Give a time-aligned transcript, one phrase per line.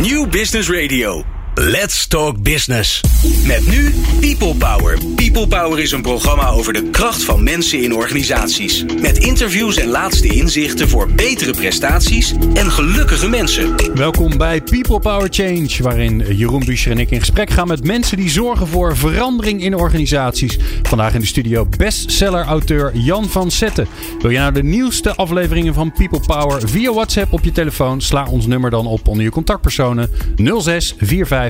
[0.00, 1.39] New Business Radio.
[1.62, 3.00] Let's Talk Business.
[3.46, 4.98] Met nu People Power.
[5.14, 8.84] People Power is een programma over de kracht van mensen in organisaties.
[9.00, 13.94] Met interviews en laatste inzichten voor betere prestaties en gelukkige mensen.
[13.94, 18.16] Welkom bij People Power Change, waarin Jeroen Buescher en ik in gesprek gaan met mensen
[18.16, 20.58] die zorgen voor verandering in organisaties.
[20.82, 23.86] Vandaag in de studio bestseller-auteur Jan van Zetten.
[24.20, 28.00] Wil je nou de nieuwste afleveringen van People Power via WhatsApp op je telefoon?
[28.00, 31.48] Sla ons nummer dan op onder je contactpersonen 06 45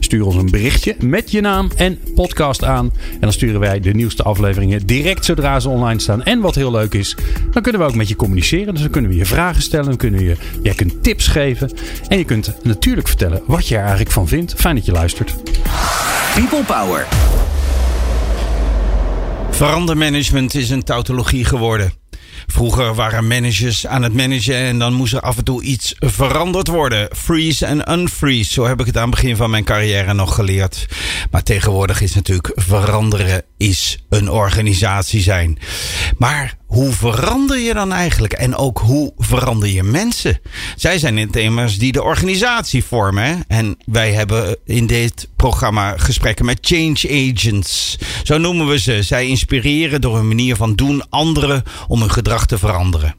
[0.00, 2.92] Stuur ons een berichtje met je naam en podcast aan.
[3.12, 6.22] En dan sturen wij de nieuwste afleveringen direct zodra ze online staan.
[6.22, 7.16] En wat heel leuk is,
[7.50, 8.72] dan kunnen we ook met je communiceren.
[8.72, 9.86] Dus dan kunnen we je vragen stellen.
[9.86, 11.70] Dan kunnen we je, jij kunt tips geven.
[12.08, 14.54] En je kunt natuurlijk vertellen wat je er eigenlijk van vindt.
[14.56, 15.34] Fijn dat je luistert.
[16.34, 17.06] People Power.
[19.50, 22.05] Verandermanagement is een tautologie geworden.
[22.46, 26.68] Vroeger waren managers aan het managen en dan moest er af en toe iets veranderd
[26.68, 27.08] worden.
[27.12, 30.86] Freeze en unfreeze, zo heb ik het aan het begin van mijn carrière nog geleerd.
[31.30, 35.58] Maar tegenwoordig is natuurlijk veranderen is een organisatie zijn.
[36.18, 38.32] Maar hoe verander je dan eigenlijk?
[38.32, 40.40] En ook hoe verander je mensen?
[40.76, 43.44] Zij zijn het immers die de organisatie vormen.
[43.48, 47.98] En wij hebben in dit programma gesprekken met change agents.
[48.22, 49.02] Zo noemen we ze.
[49.02, 53.14] Zij inspireren door hun manier van doen anderen om hun gedrag te veranderen.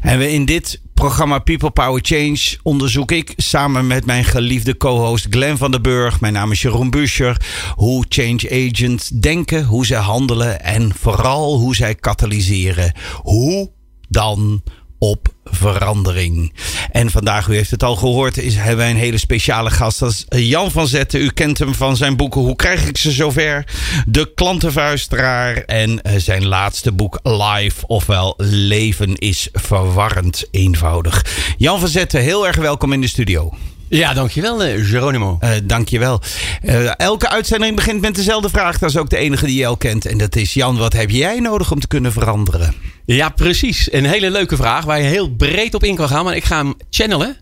[0.00, 5.26] En we in dit programma People Power Change onderzoek ik samen met mijn geliefde co-host
[5.30, 7.36] Glenn van den Burg, mijn naam is Jeroen Buscher,
[7.74, 12.94] hoe change agents denken, hoe zij handelen en vooral hoe zij katalyseren.
[13.22, 13.70] Hoe
[14.08, 14.62] dan
[15.02, 16.52] op verandering.
[16.90, 19.98] En vandaag, u heeft het al gehoord, is, hebben wij een hele speciale gast.
[19.98, 21.20] Dat is Jan van Zetten.
[21.20, 23.64] U kent hem van zijn boeken Hoe krijg ik ze zover?
[24.06, 31.26] De klantenvuisteraar en eh, zijn laatste boek Live, ofwel Leven is verwarrend eenvoudig.
[31.56, 33.52] Jan van Zetten, heel erg welkom in de studio.
[33.94, 35.38] Ja, dankjewel uh, Geronimo.
[35.40, 36.20] Uh, dankjewel.
[36.62, 38.78] Uh, elke uitzending begint met dezelfde vraag.
[38.78, 40.06] Dat is ook de enige die je al kent.
[40.06, 42.74] En dat is Jan, wat heb jij nodig om te kunnen veranderen?
[43.04, 43.92] Ja, precies.
[43.92, 46.24] Een hele leuke vraag waar je heel breed op in kan gaan.
[46.24, 47.36] Maar ik ga hem channelen.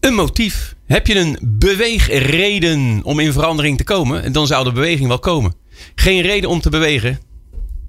[0.00, 0.74] Een motief.
[0.86, 4.32] Heb je een beweegreden om in verandering te komen?
[4.32, 5.54] Dan zou de beweging wel komen.
[5.94, 7.18] Geen reden om te bewegen.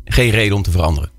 [0.06, 1.13] Geen reden om te veranderen.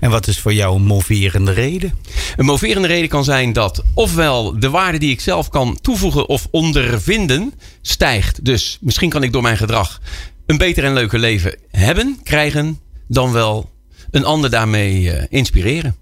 [0.00, 1.98] En wat is voor jou een moverende reden?
[2.36, 6.46] Een moverende reden kan zijn dat ofwel de waarde die ik zelf kan toevoegen of
[6.50, 8.44] ondervinden stijgt.
[8.44, 10.00] Dus misschien kan ik door mijn gedrag
[10.46, 13.70] een beter en leuker leven hebben, krijgen, dan wel
[14.10, 15.96] een ander daarmee uh, inspireren.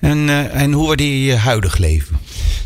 [0.00, 2.18] En, uh, en hoe waardeer je je huidig leven?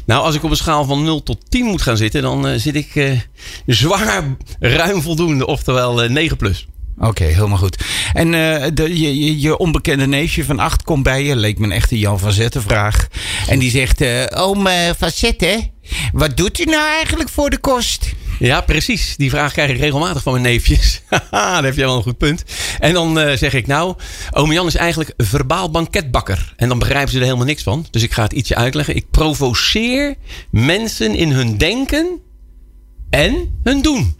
[0.04, 2.54] Nou, als ik op een schaal van 0 tot 10 moet gaan zitten, dan uh,
[2.56, 3.18] zit ik
[3.66, 4.24] zwaar
[4.58, 6.66] ruim voldoende, oftewel 9 plus.
[7.00, 7.84] Oké, helemaal goed.
[8.12, 11.36] En uh, de, je, je, onbekende neefje van acht komt bij je.
[11.36, 13.06] Leek me een echte Jan van Zetten vraag.
[13.48, 15.70] En die zegt, uh, oom uh, van Zetten,
[16.12, 18.12] wat doet u nou eigenlijk voor de kost?
[18.38, 19.16] Ja, precies.
[19.16, 21.02] Die vraag krijg ik regelmatig van mijn neefjes.
[21.30, 22.44] Daar heb jij wel een goed punt.
[22.78, 23.94] En dan zeg ik nou,
[24.30, 26.52] oom Jan is eigenlijk verbaal banketbakker.
[26.56, 27.86] En dan begrijpen ze er helemaal niks van.
[27.90, 28.96] Dus ik ga het ietsje uitleggen.
[28.96, 30.14] Ik provoceer
[30.50, 32.20] mensen in hun denken
[33.10, 34.19] en hun doen.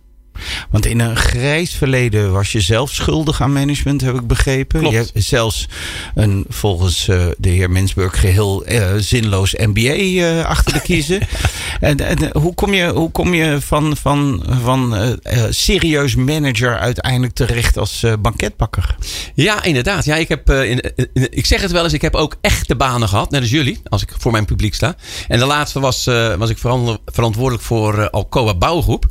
[0.71, 4.81] Want in een grijs verleden was je zelf schuldig aan management, heb ik begrepen.
[4.81, 4.95] Klopt.
[4.95, 5.69] Je hebt zelfs
[6.15, 11.21] een volgens uh, de heer Mensburg geheel uh, zinloos MBA uh, achter de kiezen.
[11.81, 15.19] en, en hoe kom je, hoe kom je van, van, van
[15.51, 18.97] serieus manager uiteindelijk terecht als banketbakker?
[19.35, 20.05] Ja, inderdaad.
[20.05, 23.09] Ja, ik, heb, in, in, ik zeg het wel eens, ik heb ook echte banen
[23.09, 24.95] gehad, net als jullie, als ik voor mijn publiek sta.
[25.29, 26.05] En de laatste was,
[26.39, 29.05] was ik verantwoordelijk voor Alcoa Bouwgroep.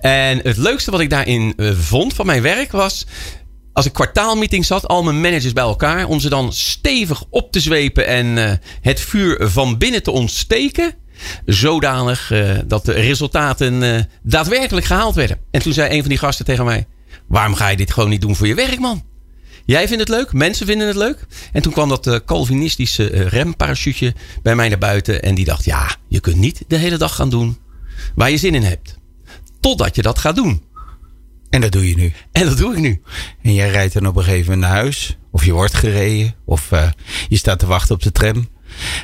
[0.00, 3.06] En het leukste wat ik daarin uh, vond van mijn werk was.
[3.72, 6.06] Als ik kwartaalmeetings had, al mijn managers bij elkaar.
[6.06, 10.94] Om ze dan stevig op te zwepen en uh, het vuur van binnen te ontsteken.
[11.44, 15.40] Zodanig uh, dat de resultaten daadwerkelijk gehaald werden.
[15.50, 16.86] En toen zei een van die gasten tegen mij:
[17.28, 19.04] Waarom ga je dit gewoon niet doen voor je werk, man?
[19.64, 21.26] Jij vindt het leuk, mensen vinden het leuk.
[21.52, 25.22] En toen kwam dat Calvinistische remparachute bij mij naar buiten.
[25.22, 27.58] En die dacht: Ja, je kunt niet de hele dag gaan doen
[28.14, 28.98] waar je zin in hebt.
[29.66, 30.62] Totdat je dat gaat doen.
[31.50, 32.12] En dat doe je nu.
[32.32, 33.02] En dat doe ik nu.
[33.42, 35.16] En jij rijdt dan op een gegeven moment naar huis.
[35.30, 36.34] Of je wordt gereden.
[36.44, 36.88] Of uh,
[37.28, 38.48] je staat te wachten op de tram.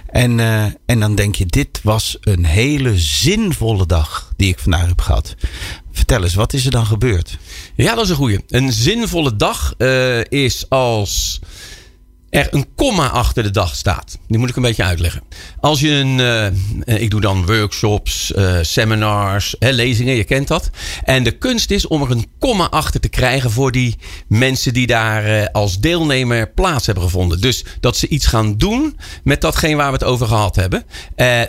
[0.07, 4.87] En, uh, en dan denk je, dit was een hele zinvolle dag die ik vandaag
[4.87, 5.35] heb gehad.
[5.93, 7.39] Vertel eens, wat is er dan gebeurd?
[7.75, 8.45] Ja, dat is een goeie.
[8.49, 11.41] Een zinvolle dag uh, is als
[12.33, 14.19] er een komma achter de dag staat.
[14.29, 15.23] Die moet ik een beetje uitleggen.
[15.61, 20.71] Als je een, uh, ik doe dan workshops, uh, seminars, hè, lezingen, je kent dat.
[21.05, 23.97] En de kunst is om er een komma achter te krijgen voor die
[24.29, 27.41] mensen die daar als deelnemer plaats hebben gevonden.
[27.41, 30.85] Dus dat ze iets gaan doen met datgene waar we het over gehad hebben.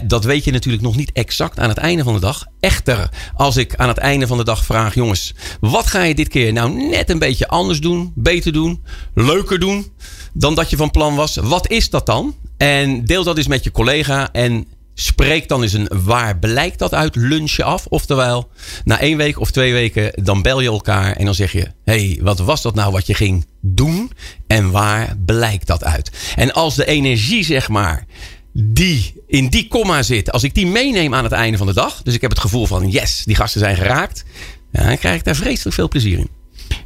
[0.03, 2.45] dat weet je natuurlijk nog niet exact aan het einde van de dag.
[2.59, 6.27] Echter, als ik aan het einde van de dag vraag, jongens, wat ga je dit
[6.27, 8.83] keer nou net een beetje anders doen, beter doen,
[9.13, 9.91] leuker doen?
[10.33, 11.35] dan dat je van plan was.
[11.35, 12.35] Wat is dat dan?
[12.57, 16.93] En deel dat eens met je collega en spreek dan eens een waar blijkt dat
[16.93, 17.85] uit lunchje af.
[17.85, 18.49] Oftewel,
[18.83, 22.19] na één week of twee weken, dan bel je elkaar en dan zeg je: hey,
[22.21, 24.11] wat was dat nou wat je ging doen?
[24.47, 26.11] En waar blijkt dat uit?
[26.35, 28.05] En als de energie, zeg maar,
[28.53, 32.01] die in die komma zit, als ik die meeneem aan het einde van de dag,
[32.03, 34.23] dus ik heb het gevoel van: yes, die gasten zijn geraakt,
[34.71, 36.29] dan krijg ik daar vreselijk veel plezier in.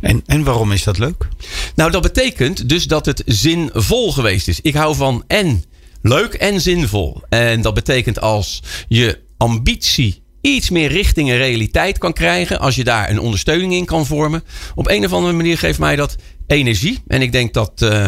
[0.01, 1.27] En, en waarom is dat leuk?
[1.77, 4.61] Nou, dat betekent dus dat het zinvol geweest is.
[4.61, 5.63] Ik hou van en
[6.01, 7.21] leuk en zinvol.
[7.29, 12.59] En dat betekent als je ambitie iets meer richting een realiteit kan krijgen.
[12.59, 14.43] Als je daar een ondersteuning in kan vormen.
[14.75, 16.15] Op een of andere manier geeft mij dat
[16.47, 16.99] energie.
[17.07, 17.81] En ik denk dat.
[17.81, 18.07] Uh,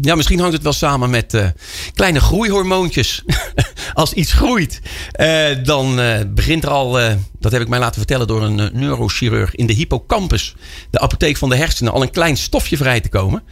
[0.00, 1.46] ja, misschien hangt het wel samen met uh,
[1.94, 3.24] kleine groeihormoontjes.
[3.94, 4.80] Als iets groeit,
[5.20, 6.92] uh, dan uh, begint er al,
[7.38, 10.54] dat heb ik mij laten vertellen door een neurochirurg, in de hippocampus,
[10.90, 13.42] de apotheek van de hersenen, al een klein stofje vrij te komen.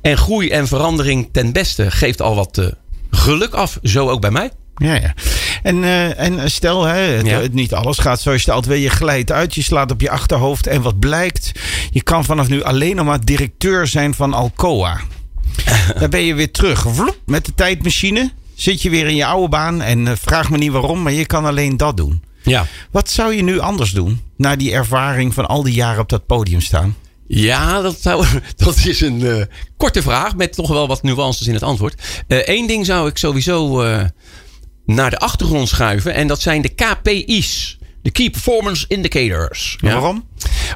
[0.00, 2.72] En groei en verandering ten beste geeft al wat
[3.10, 4.50] geluk af, zo ook bij mij.
[4.76, 5.14] Ja, ja.
[5.62, 7.42] En, uh, en stel, hè, het, ja.
[7.50, 8.66] niet alles gaat zoals je stelt.
[8.66, 10.66] Wil je glijdt uit, je slaat op je achterhoofd.
[10.66, 11.52] En wat blijkt,
[11.90, 15.00] je kan vanaf nu alleen nog maar directeur zijn van Alcoa.
[15.98, 16.86] Dan ben je weer terug.
[16.88, 19.82] Vloep, met de tijdmachine zit je weer in je oude baan.
[19.82, 22.22] En uh, vraag me niet waarom, maar je kan alleen dat doen.
[22.42, 22.66] Ja.
[22.90, 26.26] Wat zou je nu anders doen na die ervaring van al die jaren op dat
[26.26, 26.96] podium staan?
[27.26, 28.26] Ja, dat, zou,
[28.56, 29.42] dat is een uh,
[29.76, 32.24] korte vraag met toch wel wat nuances in het antwoord.
[32.28, 33.82] Eén uh, ding zou ik sowieso
[34.86, 36.14] naar de achtergrond schuiven.
[36.14, 37.78] En dat zijn de KPI's.
[38.06, 39.76] De Key Performance Indicators.
[39.80, 39.92] Ja?
[39.92, 40.24] Waarom?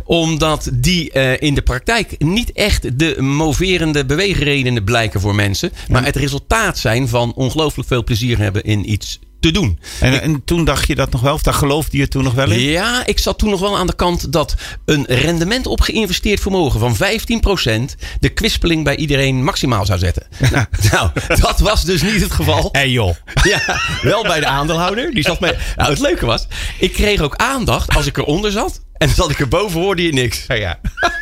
[0.04, 5.72] Omdat die uh, in de praktijk niet echt de moverende beweegredenen blijken voor mensen.
[5.88, 9.78] Maar het resultaat zijn van ongelooflijk veel plezier hebben in iets te doen.
[10.00, 11.34] En, ik, en, toen dacht je dat nog wel?
[11.34, 12.60] Of daar geloofde je toen nog wel in?
[12.60, 14.54] Ja, ik zat toen nog wel aan de kant dat
[14.84, 20.26] een rendement op geïnvesteerd vermogen van 15% de kwispeling bij iedereen maximaal zou zetten.
[20.52, 21.10] nou, nou,
[21.40, 22.68] dat was dus niet het geval.
[22.72, 23.14] Hé hey joh.
[23.42, 25.10] Ja, wel bij de aandeelhouder.
[25.10, 26.46] Die zat met, nou, het leuke was,
[26.78, 28.80] ik kreeg ook aandacht als ik eronder zat.
[28.96, 30.44] En zat ik erboven, hoorde je niks.
[30.46, 30.80] Ja, ja.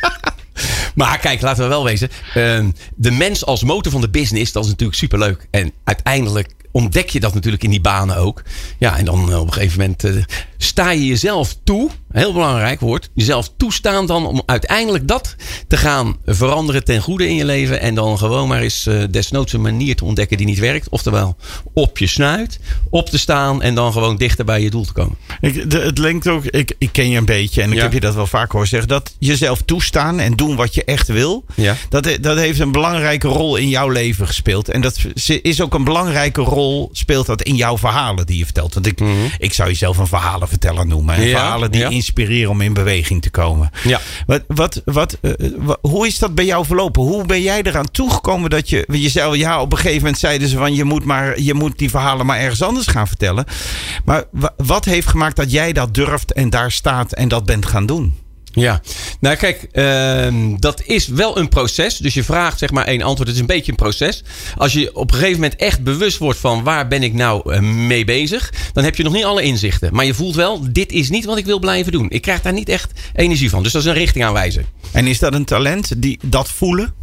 [0.95, 2.09] Maar kijk, laten we wel wezen.
[2.35, 5.47] Uh, de mens als motor van de business, dat is natuurlijk superleuk.
[5.51, 8.43] En uiteindelijk ontdek je dat natuurlijk in die banen ook.
[8.77, 10.23] Ja, en dan op een gegeven moment uh,
[10.57, 11.89] sta je jezelf toe.
[12.11, 13.09] Heel belangrijk woord.
[13.13, 15.35] Jezelf toestaan dan om uiteindelijk dat
[15.67, 17.79] te gaan veranderen ten goede in je leven.
[17.81, 20.89] En dan gewoon maar eens uh, desnoods een manier te ontdekken die niet werkt.
[20.89, 21.35] Oftewel
[21.73, 22.59] op je snuit,
[22.89, 25.17] op te staan en dan gewoon dichter bij je doel te komen.
[25.41, 27.99] Ik, de, het linkt ook, ik, ik ken je een beetje en ik heb je
[27.99, 28.89] dat wel vaak horen zeggen.
[28.89, 31.45] Dat jezelf toestaan en doen wat je echt wil.
[31.55, 31.75] Ja.
[31.89, 34.69] Dat, dat heeft een belangrijke rol in jouw leven gespeeld.
[34.69, 34.97] En dat
[35.41, 38.73] is ook een belangrijke rol speelt dat in jouw verhalen die je vertelt.
[38.73, 39.31] Want ik, mm -hmm.
[39.37, 41.21] ik zou jezelf een verhalenverteller noemen.
[41.21, 41.97] Ja, verhalen die.
[41.99, 43.69] Inspireren om in beweging te komen.
[43.83, 43.99] Ja.
[44.25, 47.01] Wat, wat, wat, uh, wat, hoe is dat bij jou verlopen?
[47.01, 49.35] Hoe ben jij eraan toegekomen dat je jezelf...
[49.35, 50.73] Ja, op een gegeven moment zeiden ze van...
[50.73, 53.45] Je moet, maar, je moet die verhalen maar ergens anders gaan vertellen.
[54.05, 54.23] Maar
[54.57, 58.27] wat heeft gemaakt dat jij dat durft en daar staat en dat bent gaan doen?
[58.59, 58.81] Ja,
[59.19, 61.97] nou kijk, uh, dat is wel een proces.
[61.97, 63.27] Dus je vraagt zeg maar één antwoord.
[63.27, 64.23] Het is een beetje een proces.
[64.57, 67.59] Als je op een gegeven moment echt bewust wordt van waar ben ik nou uh,
[67.59, 69.93] mee bezig, dan heb je nog niet alle inzichten.
[69.93, 72.09] Maar je voelt wel, dit is niet wat ik wil blijven doen.
[72.09, 73.63] Ik krijg daar niet echt energie van.
[73.63, 74.65] Dus dat is een richting aanwijzen.
[74.91, 76.93] En is dat een talent, die, dat voelen?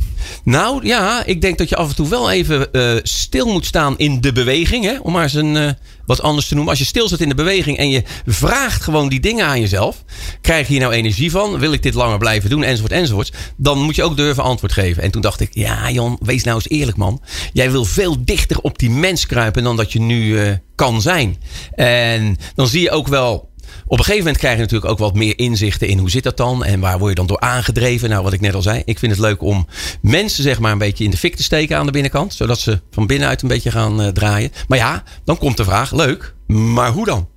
[0.45, 3.99] Nou ja, ik denk dat je af en toe wel even uh, stil moet staan
[3.99, 4.85] in de beweging.
[4.85, 4.99] Hè?
[4.99, 5.71] Om maar eens een, uh,
[6.07, 6.71] wat anders te noemen.
[6.71, 10.05] Als je stil zit in de beweging en je vraagt gewoon die dingen aan jezelf.
[10.41, 11.59] Krijg je hier nou energie van?
[11.59, 12.63] Wil ik dit langer blijven doen?
[12.63, 13.33] Enzovoort, enzovoort.
[13.57, 15.03] Dan moet je ook durven antwoord geven.
[15.03, 17.23] En toen dacht ik, ja Jan, wees nou eens eerlijk man.
[17.53, 21.37] Jij wil veel dichter op die mens kruipen dan dat je nu uh, kan zijn.
[21.75, 23.51] En dan zie je ook wel
[23.87, 26.37] op een gegeven moment krijg je natuurlijk ook wat meer inzichten in hoe zit dat
[26.37, 28.09] dan en waar word je dan door aangedreven.
[28.09, 29.67] Nou, wat ik net al zei, ik vind het leuk om
[30.01, 32.81] mensen zeg maar een beetje in de fik te steken aan de binnenkant, zodat ze
[32.91, 34.51] van binnenuit een beetje gaan uh, draaien.
[34.69, 37.29] Maar ja, dan komt de vraag, leuk, maar hoe dan?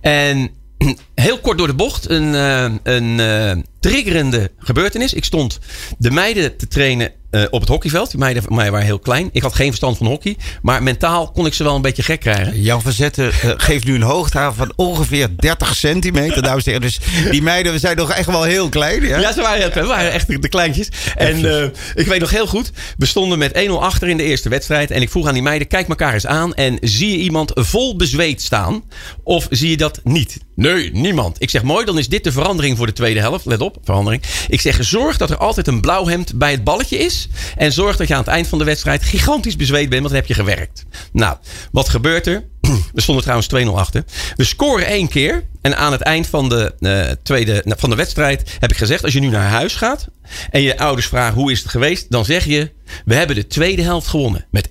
[0.00, 0.50] En
[1.14, 5.14] heel kort door de bocht, een, uh, een uh, triggerende gebeurtenis.
[5.14, 5.58] Ik stond
[5.98, 8.10] de meiden te trainen uh, op het hockeyveld.
[8.10, 9.28] Die meiden van mij waren heel klein.
[9.32, 10.36] Ik had geen verstand van hockey.
[10.62, 12.60] Maar mentaal kon ik ze wel een beetje gek krijgen.
[12.60, 16.42] Jan Verzetten uh, geeft nu een hoogte van ongeveer 30 centimeter.
[16.42, 19.02] dames en Dus die meiden we zijn nog echt wel heel klein.
[19.02, 20.88] Ja, ja ze waren, we waren echt de kleintjes.
[21.16, 21.62] En uh,
[21.94, 22.72] ik weet nog heel goed.
[22.96, 24.90] We stonden met 1-0 achter in de eerste wedstrijd.
[24.90, 26.54] En ik vroeg aan die meiden, kijk elkaar eens aan.
[26.54, 28.82] En zie je iemand vol bezweet staan?
[29.22, 30.38] Of zie je dat niet?
[30.54, 31.42] Nee, niemand.
[31.42, 33.44] Ik zeg mooi, dan is dit de verandering voor de tweede helft.
[33.44, 34.22] Let op, verandering.
[34.48, 37.28] Ik zeg, zorg dat er altijd een blauw hemd bij het balletje is.
[37.56, 40.20] En zorg dat je aan het eind van de wedstrijd gigantisch bezweet bent, want dan
[40.20, 40.84] heb je gewerkt.
[41.12, 41.36] Nou,
[41.72, 42.44] wat gebeurt er?
[42.94, 44.04] We stonden trouwens 2-0 achter.
[44.36, 45.44] We scoren één keer.
[45.60, 49.12] En aan het eind van de, uh, tweede, van de wedstrijd heb ik gezegd: als
[49.12, 50.08] je nu naar huis gaat
[50.50, 52.72] en je ouders vragen hoe is het geweest, dan zeg je:
[53.04, 54.68] we hebben de tweede helft gewonnen met 1-0.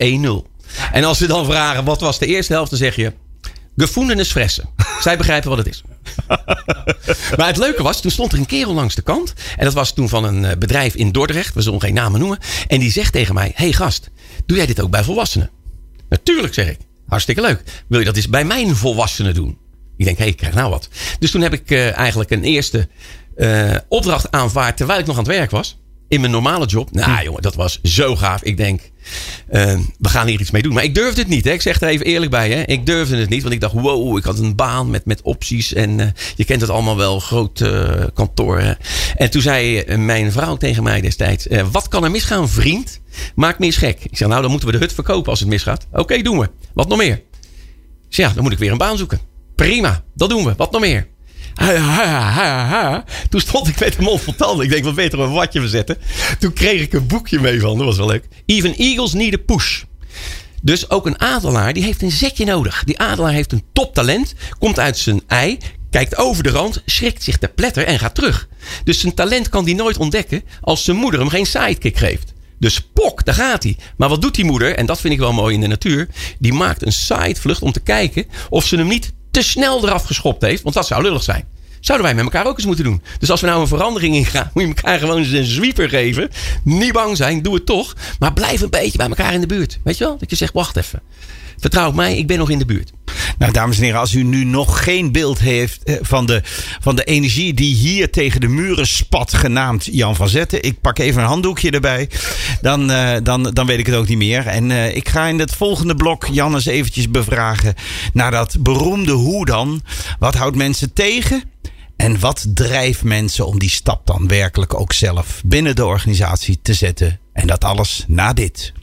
[0.92, 3.14] En als ze dan vragen wat was de eerste helft, dan zeg je:
[3.80, 4.70] gevoelens fressen.
[5.02, 5.84] Zij begrijpen wat het is.
[7.38, 9.34] maar het leuke was, toen stond er een kerel langs de kant.
[9.58, 11.54] En dat was toen van een eh, bedrijf in Dordrecht.
[11.54, 12.38] We zullen geen namen noemen.
[12.68, 14.10] En die zegt tegen mij: hey gast,
[14.46, 15.50] doe jij dit ook bij volwassenen?
[16.10, 16.78] Natuurlijk, zeg ik.
[17.08, 17.64] Hartstikke leuk.
[17.88, 19.58] Wil je dat eens bij mijn volwassenen doen?
[19.98, 20.90] Ik denk, hé, hey, ik krijg nou wat.
[21.20, 22.88] Dus toen heb ik uh, eigenlijk een eerste
[23.38, 25.79] uh, opdracht aanvaard terwijl ik nog aan het werk was
[26.10, 26.92] in mijn normale job.
[26.92, 27.24] Nou, hm.
[27.24, 28.44] jongen, dat was zo gaaf.
[28.44, 28.82] Ik denk,
[29.52, 30.74] uh, we gaan hier iets mee doen.
[30.74, 31.46] Maar ik durfde het niet.
[31.46, 31.52] Hè.
[31.52, 32.52] Ik zeg er even eerlijk bij.
[32.52, 32.62] Hè.
[32.62, 33.42] Ik durfde het niet.
[33.42, 35.74] Want ik dacht, wow, ik had een baan met, met opties.
[35.74, 38.60] En uh, je kent het allemaal wel, groot uh, kantoor.
[38.60, 38.74] Hè.
[39.16, 43.00] En toen zei mijn vrouw tegen mij destijds: Wat kan er misgaan, vriend?
[43.36, 44.04] Maak me eens gek.
[44.04, 45.88] Ik zeg, nou, dan moeten we de hut verkopen als het misgaat.
[45.92, 46.50] Oké, okay, doen we.
[46.74, 47.22] Wat nog meer?
[48.10, 49.20] Zeg, ja, dan moet ik weer een baan zoeken.
[49.56, 50.54] Prima, dat doen we.
[50.58, 51.08] Wat nog meer?
[53.30, 54.66] Toen stond ik met de mond vol tanden.
[54.66, 55.98] Ik denk, wat beter een watje verzetten.
[56.40, 57.78] Toen kreeg ik een boekje mee van.
[57.78, 58.28] Dat was wel leuk.
[58.46, 59.84] Even Eagles need a push.
[60.62, 62.84] Dus ook een adelaar, die heeft een zetje nodig.
[62.84, 64.34] Die adelaar heeft een toptalent.
[64.60, 65.58] Komt uit zijn ei.
[65.90, 68.48] Kijkt over de rand, schrikt zich te pletter en gaat terug.
[68.84, 72.34] Dus zijn talent kan hij nooit ontdekken als zijn moeder hem geen sidekick geeft.
[72.60, 73.78] Dus pok, daar gaat hij.
[73.98, 74.76] Maar wat doet die moeder?
[74.76, 76.08] En dat vind ik wel mooi in de natuur.
[76.40, 80.42] Die maakt een sidevlucht om te kijken of ze hem niet te snel eraf geschopt
[80.42, 80.64] heeft.
[80.64, 81.46] Want dat zou lullig zijn.
[81.80, 83.04] Zouden wij met elkaar ook eens moeten doen.
[83.20, 86.30] Dus als we nou een verandering ingaan, moet je elkaar gewoon eens een sweeper geven.
[86.64, 87.96] Niet bang zijn, doe het toch.
[88.20, 89.80] Maar blijf een beetje bij elkaar in de buurt.
[89.84, 90.18] Weet je wel?
[90.18, 91.02] Dat je zegt, wacht even.
[91.60, 92.92] Vertrouw mij, ik ben nog in de buurt.
[93.38, 96.42] Nou, dames en heren, als u nu nog geen beeld heeft eh, van de,
[96.80, 100.64] van de energie die hier tegen de muren spat, genaamd Jan van Zetten.
[100.64, 102.10] Ik pak even een handdoekje erbij.
[102.62, 104.48] Dan, uh, dan, dan weet ik het ook niet meer.
[104.48, 107.74] En uh, ik ga in het volgende blok Jan eens eventjes bevragen
[108.14, 109.82] naar dat beroemde hoe dan.
[110.20, 111.44] Wat houdt mensen tegen?
[111.96, 116.74] En wat drijft mensen om die stap dan werkelijk ook zelf binnen de organisatie te
[116.74, 117.20] zetten?
[117.40, 118.74] En dat alles na dit.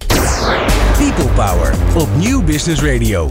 [0.99, 3.29] People Power op Nieuw Business Radio.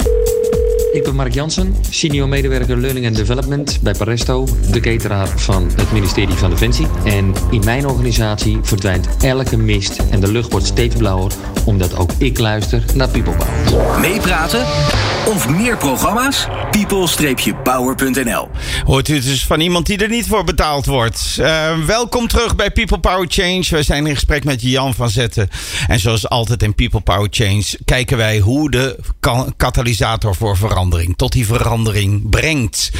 [0.91, 5.91] Ik ben Mark Jansen, senior medewerker Learning and Development bij Paresto, de cateraar van het
[5.91, 6.87] ministerie van Defensie.
[7.03, 11.31] En in mijn organisatie verdwijnt elke mist en de lucht wordt steeds blauwer,
[11.65, 13.99] omdat ook ik luister naar People Power.
[13.99, 14.65] Meepraten
[15.27, 16.47] of meer programma's?
[16.71, 18.49] people-power.nl
[18.85, 21.37] Hoort u dus van iemand die er niet voor betaald wordt.
[21.39, 23.63] Uh, welkom terug bij People Power Change.
[23.69, 25.49] We zijn in gesprek met Jan van Zetten.
[25.87, 28.99] En zoals altijd in People Power Change kijken wij hoe de
[29.57, 32.91] katalysator voor verandering tot die verandering brengt.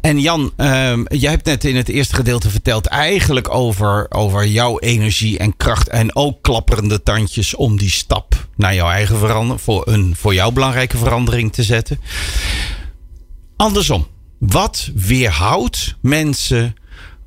[0.00, 4.78] En Jan, uh, jij hebt net in het eerste gedeelte verteld eigenlijk over, over jouw
[4.78, 5.88] energie en kracht.
[5.88, 10.50] En ook klapperende tandjes om die stap naar jouw eigen verandering, voor, een, voor jouw
[10.50, 12.00] belangrijke verandering te zetten.
[13.56, 14.06] Andersom,
[14.38, 16.74] wat weerhoudt mensen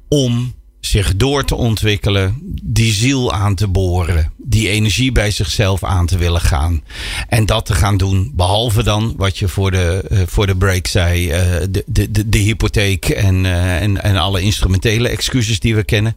[0.10, 0.54] om
[0.86, 6.18] zich door te ontwikkelen, die ziel aan te boren, die energie bij zichzelf aan te
[6.18, 6.84] willen gaan.
[7.28, 10.88] En dat te gaan doen, behalve dan wat je voor de, uh, voor de break
[10.88, 15.84] zei, uh, de, de, de, hypotheek en, uh, en, en alle instrumentele excuses die we
[15.84, 16.16] kennen.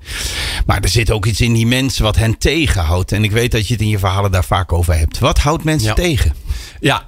[0.66, 3.12] Maar er zit ook iets in die mensen wat hen tegenhoudt.
[3.12, 5.18] En ik weet dat je het in je verhalen daar vaak over hebt.
[5.18, 6.34] Wat houdt mensen tegen?
[6.80, 7.06] Ja,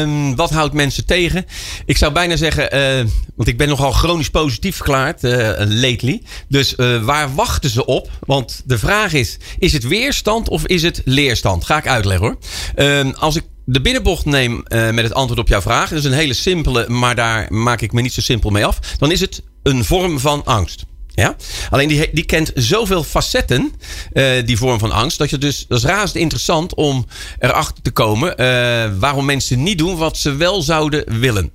[0.00, 1.44] um, wat houdt mensen tegen?
[1.84, 6.22] Ik zou bijna zeggen, uh, want ik ben nogal chronisch positief verklaard, uh, lately.
[6.48, 8.10] Dus uh, waar wachten ze op?
[8.20, 11.64] Want de vraag is, is het weerstand of is het leerstand?
[11.64, 12.38] Ga ik uitleggen hoor.
[12.86, 15.88] Um, als ik de binnenbocht neem met het antwoord op jouw vraag.
[15.88, 18.78] Dat is een hele simpele, maar daar maak ik me niet zo simpel mee af.
[18.98, 20.84] Dan is het een vorm van angst.
[21.14, 21.36] Ja?
[21.70, 23.72] Alleen die, die kent zoveel facetten,
[24.12, 27.06] uh, die vorm van angst, dat je dus, dat is razend interessant om
[27.38, 31.52] erachter te komen uh, waarom mensen niet doen wat ze wel zouden willen.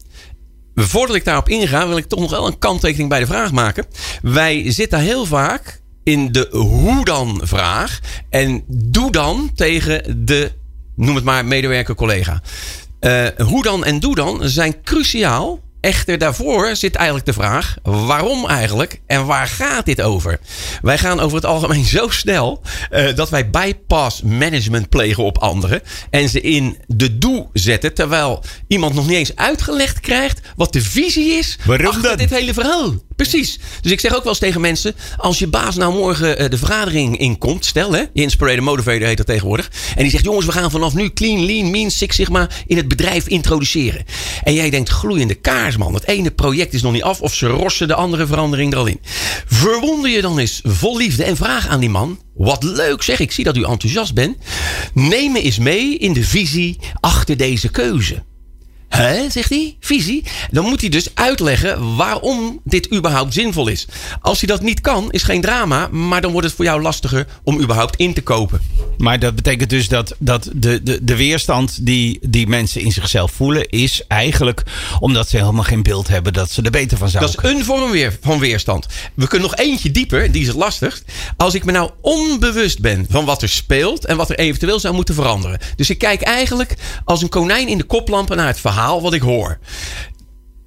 [0.76, 3.86] Voordat ik daarop inga, wil ik toch nog wel een kanttekening bij de vraag maken.
[4.22, 10.52] Wij zitten heel vaak in de hoe dan vraag en doe dan tegen de,
[10.96, 12.42] noem het maar, medewerker, collega.
[13.00, 18.48] Uh, hoe dan en doe dan zijn cruciaal Echter, daarvoor zit eigenlijk de vraag: waarom
[18.48, 20.40] eigenlijk en waar gaat dit over?
[20.82, 22.62] Wij gaan over het algemeen zo snel
[22.92, 28.44] uh, dat wij bypass management plegen op anderen en ze in de doe zetten, terwijl
[28.68, 32.18] iemand nog niet eens uitgelegd krijgt wat de visie is Waarom achter dan?
[32.18, 32.94] dit hele verhaal.
[33.16, 33.60] Precies.
[33.82, 36.58] Dus ik zeg ook wel eens tegen mensen: als je baas nou morgen uh, de
[36.58, 40.52] vergadering inkomt, stel hè, je inspirator motivator heet dat tegenwoordig, en die zegt: jongens, we
[40.52, 44.06] gaan vanaf nu clean, lean, mean, six sigma in het bedrijf introduceren.
[44.44, 45.94] En jij denkt: gloeiende kaars, man.
[45.94, 48.86] Het ene project is nog niet af, of ze rossen de andere verandering er al
[48.86, 49.00] in.
[49.46, 53.32] Verwonder je dan eens vol liefde en vraag aan die man: wat leuk zeg, ik
[53.32, 54.38] zie dat u enthousiast bent.
[54.94, 58.24] Neem me eens mee in de visie achter deze keuze.
[58.96, 60.24] Hè, zegt hij, visie.
[60.52, 63.88] Dan moet hij dus uitleggen waarom dit überhaupt zinvol is.
[64.22, 67.28] Als hij dat niet kan, is geen drama, maar dan wordt het voor jou lastiger
[67.44, 68.62] om überhaupt in te kopen.
[68.98, 73.32] Maar dat betekent dus dat, dat de, de, de weerstand die, die mensen in zichzelf
[73.32, 74.64] voelen, is eigenlijk
[75.00, 77.66] omdat ze helemaal geen beeld hebben dat ze er beter van zouden Dat is een
[77.66, 78.88] vorm weer, van weerstand.
[79.14, 81.04] We kunnen nog eentje dieper, die is het lastigst.
[81.38, 84.94] Als ik me nou onbewust ben van wat er speelt en wat er eventueel zou
[84.96, 85.60] moeten veranderen.
[85.76, 86.76] Dus ik kijk eigenlijk
[87.06, 89.60] als een konijn in de koplampen naar het verhaal wat ik hoor.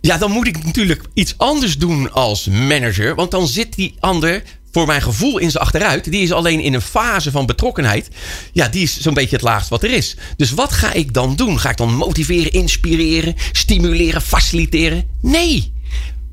[0.00, 3.14] Ja, dan moet ik natuurlijk iets anders doen als manager.
[3.14, 6.10] Want dan zit die ander voor mijn gevoel in zijn achteruit.
[6.10, 8.08] Die is alleen in een fase van betrokkenheid.
[8.52, 10.16] Ja, die is zo'n beetje het laagst wat er is.
[10.36, 11.60] Dus wat ga ik dan doen?
[11.60, 15.08] Ga ik dan motiveren, inspireren, stimuleren, faciliteren?
[15.22, 15.72] Nee.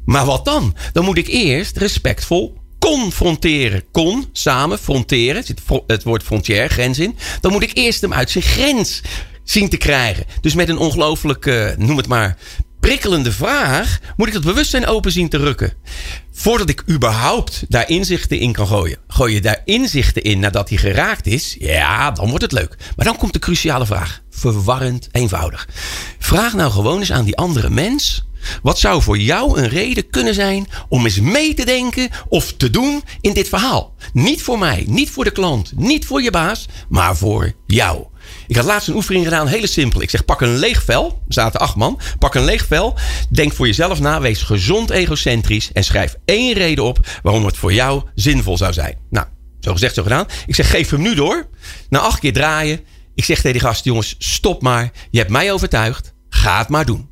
[0.05, 0.75] Maar wat dan?
[0.93, 3.83] Dan moet ik eerst respectvol confronteren.
[3.91, 5.35] Con, samen, fronteren.
[5.35, 7.15] Er zit het woord frontière, grens in.
[7.41, 9.01] Dan moet ik eerst hem uit zijn grens
[9.45, 10.25] zien te krijgen.
[10.41, 12.37] Dus met een ongelooflijk, uh, noem het maar,
[12.79, 15.73] prikkelende vraag, moet ik dat bewustzijn open zien te rukken.
[16.31, 18.97] Voordat ik überhaupt daar inzichten in kan gooien.
[19.07, 22.75] Gooi je daar inzichten in nadat hij geraakt is, ja, dan wordt het leuk.
[22.95, 24.21] Maar dan komt de cruciale vraag.
[24.29, 25.67] Verwarrend eenvoudig.
[26.19, 28.25] Vraag nou gewoon eens aan die andere mens.
[28.61, 32.69] Wat zou voor jou een reden kunnen zijn om eens mee te denken of te
[32.69, 33.95] doen in dit verhaal?
[34.13, 38.05] Niet voor mij, niet voor de klant, niet voor je baas, maar voor jou.
[38.47, 40.01] Ik had laatst een oefening gedaan, hele simpel.
[40.01, 41.21] Ik zeg: pak een leeg vel.
[41.27, 41.99] Zaten acht man.
[42.19, 42.97] Pak een leeg vel.
[43.29, 44.21] Denk voor jezelf na.
[44.21, 45.71] Wees gezond egocentrisch.
[45.73, 48.97] En schrijf één reden op waarom het voor jou zinvol zou zijn.
[49.09, 49.25] Nou,
[49.59, 50.25] zo gezegd, zo gedaan.
[50.45, 51.47] Ik zeg: geef hem nu door.
[51.89, 52.79] Na acht keer draaien.
[53.15, 54.91] Ik zeg tegen die gasten: jongens, stop maar.
[55.09, 56.13] Je hebt mij overtuigd.
[56.29, 57.09] Ga het maar doen.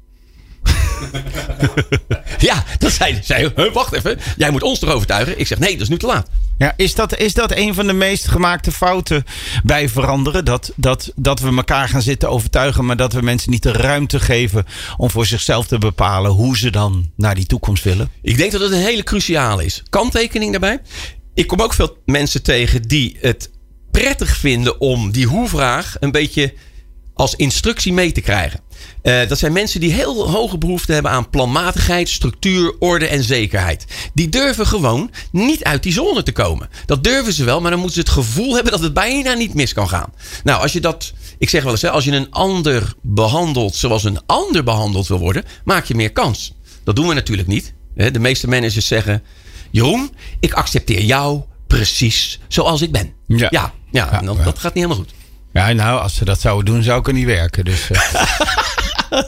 [2.40, 3.72] ja, dat zei hij.
[3.74, 4.20] Wacht even.
[4.38, 5.40] Jij moet ons toch overtuigen?
[5.40, 6.30] Ik zeg: nee, dat is nu te laat.
[6.58, 9.24] Ja, is dat, is dat een van de meest gemaakte fouten
[9.64, 10.46] bij veranderen?
[10.46, 14.20] Dat, dat, dat we elkaar gaan zitten overtuigen, maar dat we mensen niet de ruimte
[14.20, 14.66] geven
[14.98, 18.10] om voor zichzelf te bepalen hoe ze dan naar die toekomst willen?
[18.22, 19.84] Ik denk dat het een hele cruciale is.
[19.90, 20.80] Kanttekening daarbij.
[21.34, 23.50] Ik kom ook veel mensen tegen die het
[23.92, 26.54] prettig vinden om die hoe-vraag een beetje
[27.14, 28.60] als instructie mee te krijgen.
[29.04, 33.86] Uh, dat zijn mensen die heel hoge behoefte hebben aan planmatigheid, structuur, orde en zekerheid.
[34.14, 36.70] Die durven gewoon niet uit die zone te komen.
[36.86, 39.54] Dat durven ze wel, maar dan moeten ze het gevoel hebben dat het bijna niet
[39.54, 40.14] mis kan gaan.
[40.44, 44.04] Nou, als je dat, ik zeg wel eens, hè, als je een ander behandelt zoals
[44.04, 46.54] een ander behandeld wil worden, maak je meer kans.
[46.84, 47.74] Dat doen we natuurlijk niet.
[47.96, 49.24] De meeste managers zeggen:
[49.72, 53.14] Jeroen, ik accepteer jou precies zoals ik ben.
[53.28, 55.14] Ja, ja, ja, ja dat, dat gaat niet helemaal goed.
[55.54, 57.66] Ja, nou, als ze dat zouden doen, zou ik er niet werken.
[57.66, 58.02] Dus, uh...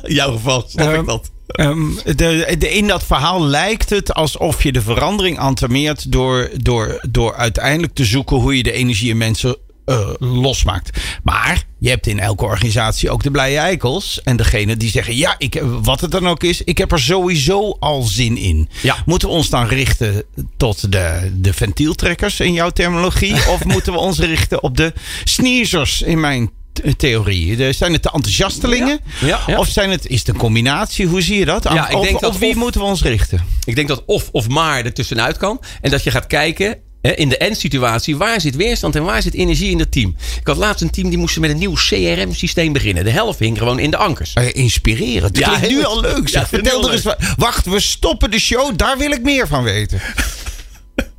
[0.04, 1.32] In jouw geval snap um, ik dat.
[1.60, 7.00] Um, de, de, in dat verhaal lijkt het alsof je de verandering antameert door, door,
[7.10, 11.00] door uiteindelijk te zoeken hoe je de energie in mensen uh, losmaakt.
[11.24, 14.22] Maar je hebt in elke organisatie ook de blije eikels.
[14.24, 17.78] En degene die zeggen: Ja, ik, wat het dan ook is, ik heb er sowieso
[17.80, 18.70] al zin in.
[18.82, 18.96] Ja.
[19.06, 20.24] Moeten we ons dan richten
[20.58, 23.34] tot de, de ventieltrekkers in jouw terminologie?
[23.54, 24.94] of moeten we ons richten op de
[25.24, 26.50] sneezers in mijn
[26.98, 27.56] theorie?
[27.56, 29.00] De, zijn het de enthousiastelingen?
[29.20, 29.28] Ja.
[29.28, 29.58] Ja, ja.
[29.58, 31.06] Of zijn het, is het een combinatie?
[31.08, 31.64] Hoe zie je dat?
[31.64, 33.46] Ja, ik op, denk dat op wie of- moeten we ons richten?
[33.64, 35.62] Ik denk dat of of maar er tussenuit kan.
[35.82, 36.78] En dat je gaat kijken
[37.14, 38.18] in de end-situatie.
[38.18, 40.16] Waar zit weerstand en waar zit energie in het team?
[40.40, 43.04] Ik had laatst een team die moesten met een nieuw CRM-systeem beginnen.
[43.04, 44.34] De helft hing gewoon in de ankers.
[44.52, 45.24] Inspireren.
[45.24, 46.30] Het Ja, nu al leuk.
[46.30, 46.42] Zeg.
[46.42, 47.16] Ja, Vertel er eens.
[47.38, 48.78] Wacht, we stoppen de show.
[48.78, 50.02] Daar wil ik meer van weten.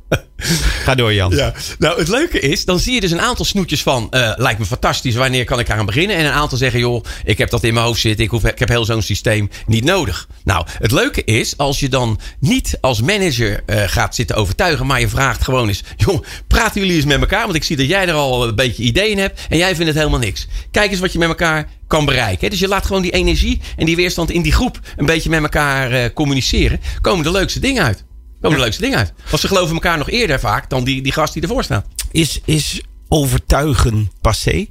[0.85, 1.31] Ga door, Jan.
[1.31, 4.59] Ja, nou het leuke is, dan zie je dus een aantal snoetjes van, eh, lijkt
[4.59, 6.15] me fantastisch, wanneer kan ik aan beginnen?
[6.15, 8.59] En een aantal zeggen, joh, ik heb dat in mijn hoofd zitten, ik, hoef, ik
[8.59, 10.27] heb heel zo'n systeem niet nodig.
[10.43, 14.99] Nou, het leuke is, als je dan niet als manager eh, gaat zitten overtuigen, maar
[14.99, 17.43] je vraagt gewoon eens, joh, praten jullie eens met elkaar?
[17.43, 19.97] Want ik zie dat jij er al een beetje ideeën hebt en jij vindt het
[19.97, 20.47] helemaal niks.
[20.71, 22.49] Kijk eens wat je met elkaar kan bereiken.
[22.49, 25.41] Dus je laat gewoon die energie en die weerstand in die groep een beetje met
[25.41, 26.81] elkaar eh, communiceren.
[27.01, 28.05] Komen de leukste dingen uit.
[28.41, 29.13] Komen de leukste dingen uit.
[29.29, 31.85] Want ze geloven elkaar nog eerder vaak dan die, die gast die ervoor staat.
[32.11, 34.67] Is, is overtuigen passé?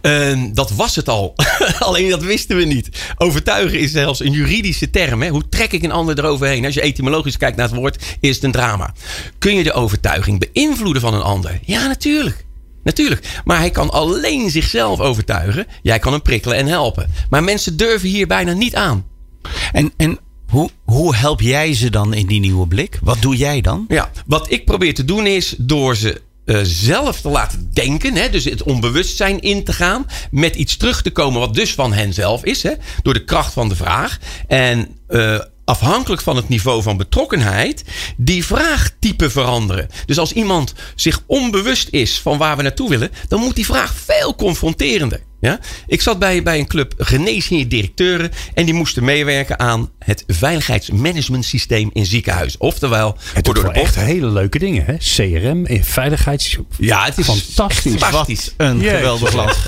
[0.00, 1.34] Ehm, dat was het al.
[1.78, 2.88] Alleen dat wisten we niet.
[3.16, 5.22] Overtuigen is zelfs een juridische term.
[5.22, 5.28] Hè?
[5.28, 6.64] Hoe trek ik een ander eroverheen?
[6.64, 8.94] Als je etymologisch kijkt naar het woord, is het een drama.
[9.38, 11.60] Kun je de overtuiging beïnvloeden van een ander?
[11.64, 12.44] Ja, natuurlijk.
[12.82, 13.40] Natuurlijk.
[13.44, 15.66] Maar hij kan alleen zichzelf overtuigen.
[15.82, 17.10] Jij kan hem prikkelen en helpen.
[17.30, 19.06] Maar mensen durven hier bijna niet aan.
[19.72, 20.18] En, en
[20.50, 22.98] hoe, hoe help jij ze dan in die nieuwe blik?
[23.02, 23.84] Wat doe jij dan?
[23.88, 28.14] Ja, wat ik probeer te doen is door ze uh, zelf te laten denken.
[28.14, 30.06] Hè, dus het onbewustzijn in te gaan.
[30.30, 32.62] Met iets terug te komen wat dus van hen zelf is.
[32.62, 34.18] Hè, door de kracht van de vraag.
[34.46, 37.84] En uh, afhankelijk van het niveau van betrokkenheid,
[38.16, 39.88] die vraagtype veranderen.
[40.06, 43.94] Dus als iemand zich onbewust is van waar we naartoe willen, dan moet die vraag
[43.94, 45.20] veel confronterender.
[45.40, 45.58] Ja?
[45.86, 52.06] Ik zat bij, bij een club geneesheer-directeuren en die moesten meewerken aan het veiligheidsmanagementsysteem in
[52.06, 52.60] ziekenhuizen.
[52.60, 54.96] Oftewel, het door de echt hele leuke dingen, hè?
[54.96, 56.58] CRM en veiligheids.
[56.78, 57.94] Ja, het is fantastisch.
[57.94, 58.54] fantastisch.
[58.56, 59.58] Wat een geweldig land.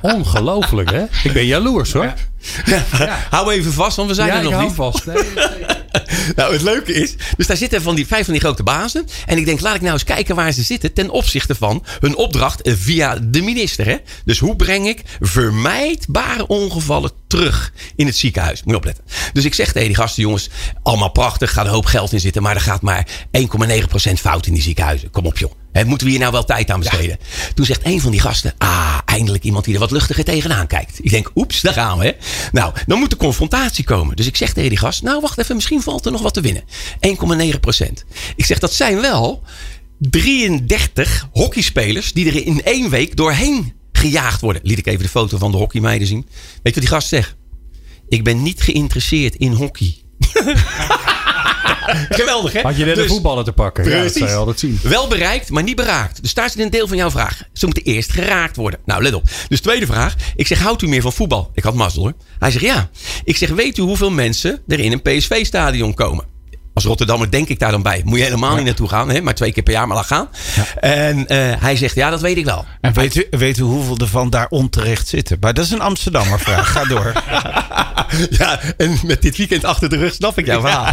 [0.00, 1.04] Ongelooflijk, hè?
[1.24, 2.04] Ik ben jaloers hoor.
[2.04, 2.14] Ja.
[2.64, 2.84] Ja.
[3.30, 4.72] Hou even vast, want we zijn er nog niet.
[4.74, 5.06] vast.
[5.06, 5.16] Nee,
[6.36, 9.06] Nou, het leuke is, dus daar zitten van die vijf van die grote bazen.
[9.26, 12.16] En ik denk, laat ik nou eens kijken waar ze zitten ten opzichte van hun
[12.16, 13.86] opdracht eh, via de minister.
[13.86, 13.96] Hè?
[14.24, 18.62] Dus hoe breng ik vermijdbare ongevallen terug in het ziekenhuis?
[18.62, 19.04] Moet je opletten.
[19.32, 20.48] Dus ik zeg tegen die gasten, jongens,
[20.82, 23.06] allemaal prachtig, gaat een hoop geld in zitten, maar er gaat maar
[23.38, 25.10] 1,9% fout in die ziekenhuizen.
[25.10, 25.52] Kom op, joh.
[25.84, 27.18] Moeten we hier nou wel tijd aan besteden?
[27.54, 30.98] Toen zegt een van die gasten, ah, eindelijk iemand die er wat luchtiger tegenaan kijkt.
[31.02, 32.04] Ik denk, oeps, daar gaan we.
[32.04, 32.12] Hè?
[32.52, 34.16] Nou, dan moet de confrontatie komen.
[34.16, 36.40] Dus ik zeg tegen die gast, nou wacht even, misschien valt er nog wat te
[36.40, 36.64] winnen.
[37.52, 38.04] 1,9 procent.
[38.36, 39.42] Ik zeg, dat zijn wel
[39.98, 44.62] 33 hockeyspelers die er in één week doorheen gejaagd worden.
[44.64, 46.20] Liet ik even de foto van de hockeymeiden zien.
[46.26, 47.34] Weet je wat die gast zegt?
[48.08, 49.94] Ik ben niet geïnteresseerd in hockey.
[52.08, 52.60] Geweldig, hè?
[52.60, 53.84] Had je net Dus- de voetballen te pakken?
[53.84, 54.18] Ja, dat Precies.
[54.18, 54.78] zou je altijd zien.
[54.82, 56.22] wel bereikt, maar niet beraakt.
[56.22, 57.42] Dus daar zit een deel van jouw vraag.
[57.52, 58.80] Ze moeten eerst geraakt worden.
[58.84, 59.22] Nou, let op.
[59.48, 60.14] Dus tweede vraag.
[60.36, 61.50] Ik zeg, houdt u meer van voetbal?
[61.54, 62.12] Ik had mazzel hoor.
[62.38, 62.90] Hij zegt, ja.
[63.24, 66.24] Ik zeg, weet u hoeveel mensen er in een PSV-stadion komen?
[66.76, 68.02] Als Rotterdammer denk ik daar dan bij.
[68.04, 69.10] Moet je helemaal niet naartoe gaan.
[69.10, 69.20] Hè?
[69.20, 70.28] Maar twee keer per jaar maar laat gaan.
[70.80, 72.64] En eh, hij zegt, ja, dat weet ik wel.
[72.80, 75.36] En weet u, weet u hoeveel ervan daar onterecht zitten?
[75.40, 76.72] Maar dat is een Amsterdammer vraag.
[76.72, 77.12] Ga door.
[78.38, 80.92] ja, en met dit weekend achter de rug snap ik jouw verhaal.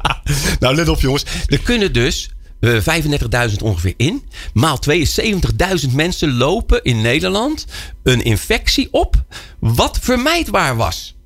[0.60, 1.24] nou, let op jongens.
[1.46, 2.30] Er kunnen dus
[2.60, 4.24] eh, 35.000 ongeveer in.
[4.52, 7.66] Maal 72.000 mensen lopen in Nederland
[8.02, 9.24] een infectie op
[9.58, 11.16] wat vermijdbaar was.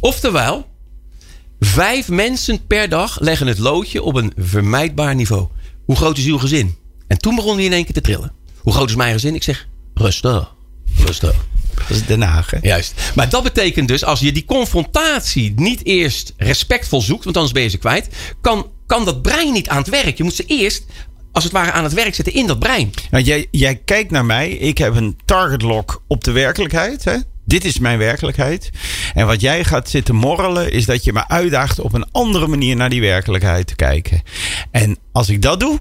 [0.00, 0.73] Oftewel,
[1.60, 5.48] vijf mensen per dag leggen het loodje op een vermijdbaar niveau.
[5.84, 6.76] Hoe groot is uw gezin?
[7.06, 8.32] En toen begon hij in één keer te trillen.
[8.58, 9.34] Hoe groot is mijn gezin?
[9.34, 10.54] Ik zeg, rustig,
[10.96, 11.34] rustig.
[11.74, 12.58] Dat is Den Haag, hè?
[12.62, 12.94] Juist.
[13.14, 17.62] Maar dat betekent dus, als je die confrontatie niet eerst respectvol zoekt, want anders ben
[17.62, 18.08] je ze kwijt,
[18.40, 20.16] kan, kan dat brein niet aan het werk.
[20.16, 20.84] Je moet ze eerst,
[21.32, 22.90] als het ware, aan het werk zetten in dat brein.
[23.10, 24.50] Nou, jij, jij kijkt naar mij.
[24.50, 27.04] Ik heb een target lock op de werkelijkheid.
[27.04, 27.16] Hè?
[27.44, 28.70] Dit is mijn werkelijkheid.
[29.14, 32.76] En wat jij gaat zitten morrelen, is dat je me uitdaagt op een andere manier
[32.76, 34.22] naar die werkelijkheid te kijken.
[34.70, 35.78] En als ik dat doe,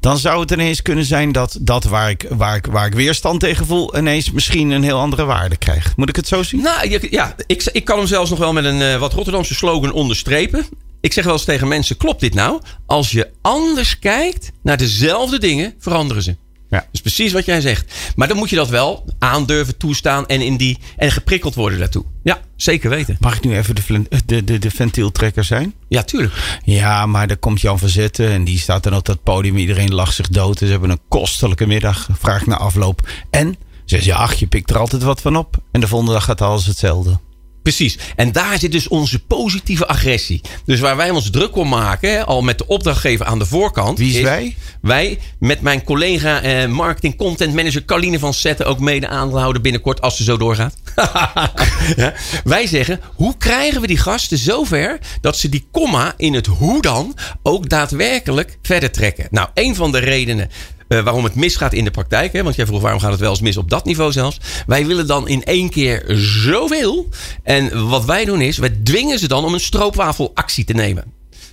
[0.00, 3.40] dan zou het ineens kunnen zijn dat dat waar ik, waar ik, waar ik weerstand
[3.40, 5.96] tegen voel, ineens misschien een heel andere waarde krijgt.
[5.96, 6.62] Moet ik het zo zien?
[6.62, 9.92] Nou, ja, ik, ik kan hem zelfs nog wel met een eh, wat Rotterdamse slogan
[9.92, 10.66] onderstrepen.
[11.00, 12.60] Ik zeg wel eens tegen mensen, klopt dit nou?
[12.86, 16.36] Als je anders kijkt naar dezelfde dingen, veranderen ze.
[16.70, 16.86] Ja.
[16.90, 18.12] Dus precies wat jij zegt.
[18.16, 22.04] Maar dan moet je dat wel aandurven, toestaan en, in die, en geprikkeld worden daartoe.
[22.22, 23.16] Ja, zeker weten.
[23.20, 25.74] Mag ik nu even de, de, de, de ventieltrekker zijn?
[25.88, 26.58] Ja, tuurlijk.
[26.64, 29.56] Ja, maar daar komt Jan van Zetten en die staat dan op dat podium.
[29.56, 30.58] Iedereen lacht zich dood.
[30.58, 32.08] Ze hebben een kostelijke middag.
[32.18, 33.08] Vraag ik naar afloop.
[33.30, 35.56] En zegt ja, ach, je pikt er altijd wat van op.
[35.72, 37.18] En de volgende dag gaat alles hetzelfde.
[37.62, 37.98] Precies.
[38.16, 40.40] En daar zit dus onze positieve agressie.
[40.64, 43.98] Dus waar wij ons druk om maken, hè, al met de opdrachtgever aan de voorkant.
[43.98, 44.56] Wie is wij?
[44.80, 50.00] Wij met mijn collega eh, marketing content manager Carline van Zetten ook mede aanhouden binnenkort
[50.00, 50.74] als ze zo doorgaat.
[51.96, 52.14] ja.
[52.44, 56.82] Wij zeggen, hoe krijgen we die gasten zover dat ze die komma in het hoe
[56.82, 59.26] dan ook daadwerkelijk verder trekken?
[59.30, 60.50] Nou, een van de redenen
[60.90, 62.32] eh, waarom het misgaat in de praktijk.
[62.32, 62.42] Hè?
[62.42, 64.38] Want jij vroeg waarom gaat het wel eens mis op dat niveau zelfs.
[64.66, 67.08] Wij willen dan in één keer zoveel.
[67.42, 71.04] En wat wij doen is, wij dwingen ze dan om een stroopwafelactie te nemen.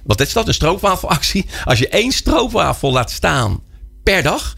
[0.04, 0.48] Wat is dat?
[0.48, 1.46] Een stroopwafelactie?
[1.64, 3.62] Als je één stroopwafel laat staan
[4.04, 4.54] per dag.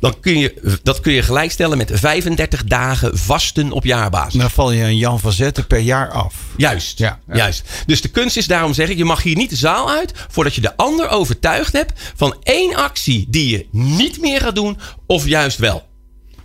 [0.00, 4.40] Dan kun je, dat kun je gelijkstellen met 35 dagen vasten op jaarbasis.
[4.40, 6.34] Dan val je een Jan van Zetten per jaar af.
[6.56, 7.36] Juist, Ja, ja.
[7.36, 7.62] juist.
[7.86, 10.60] Dus de kunst is daarom zeggen: je mag hier niet de zaal uit voordat je
[10.60, 15.58] de ander overtuigd hebt van één actie die je niet meer gaat doen, of juist
[15.58, 15.86] wel.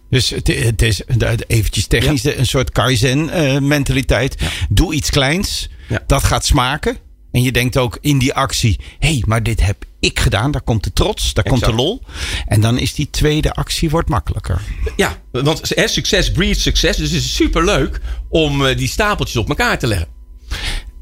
[0.09, 1.01] Dus het, het is
[1.47, 4.35] eventjes technisch een soort Kaizen eh, mentaliteit.
[4.69, 5.69] Doe iets kleins.
[6.07, 6.97] Dat gaat smaken.
[7.33, 10.51] En je denkt ook in die actie: hé, hey, maar dit heb ik gedaan.
[10.51, 12.01] Daar komt de trots, daar komt de lol.
[12.47, 14.61] En dan is die tweede actie wordt makkelijker.
[14.95, 16.97] Ja, want hè, succes breeds succes.
[16.97, 20.07] Dus het is super leuk om eh, die stapeltjes op elkaar te leggen.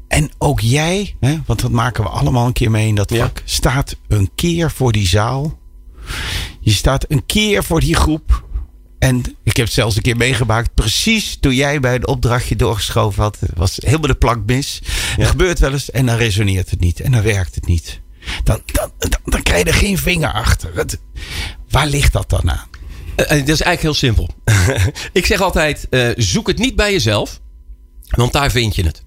[0.08, 3.42] En ook jij, hè, want dat maken we allemaal een keer mee in dat vak,
[3.44, 5.58] staat een keer voor die zaal.
[6.60, 8.44] Je staat een keer voor die groep.
[9.02, 10.74] En ik heb het zelfs een keer meegemaakt.
[10.74, 13.38] Precies toen jij bij een opdrachtje doorgeschoven had.
[13.54, 14.82] Was helemaal de plank mis.
[15.18, 17.00] Er gebeurt wel eens en dan resoneert het niet.
[17.00, 18.00] En dan werkt het niet.
[18.44, 20.70] Dan, dan, dan, dan krijg je er geen vinger achter.
[20.74, 20.98] Het,
[21.68, 22.68] waar ligt dat dan aan?
[23.16, 24.28] Uh, dat is eigenlijk heel simpel.
[25.12, 27.40] ik zeg altijd: uh, zoek het niet bij jezelf.
[28.08, 29.02] Want daar vind je het.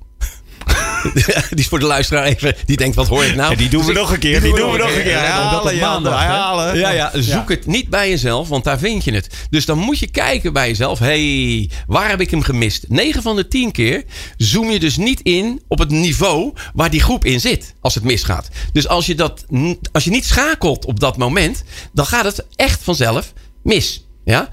[1.49, 2.55] die is voor de luisteraar even.
[2.65, 3.51] Die denkt, wat hoor ik nou?
[3.51, 4.41] Ja, die doen we dus nog een keer.
[4.41, 5.17] Die, doen we nog een keer.
[5.17, 6.77] Halen, maandag, halen.
[6.77, 9.29] Ja, ja, zoek het niet bij jezelf, want daar vind je het.
[9.49, 10.99] Dus dan moet je kijken bij jezelf.
[10.99, 12.85] hey, waar heb ik hem gemist?
[12.87, 14.03] 9 van de 10 keer
[14.37, 17.73] zoom je dus niet in op het niveau waar die groep in zit.
[17.81, 18.49] Als het misgaat.
[18.73, 19.45] Dus als je, dat,
[19.91, 21.63] als je niet schakelt op dat moment,
[21.93, 24.07] dan gaat het echt vanzelf mis.
[24.23, 24.49] Ja?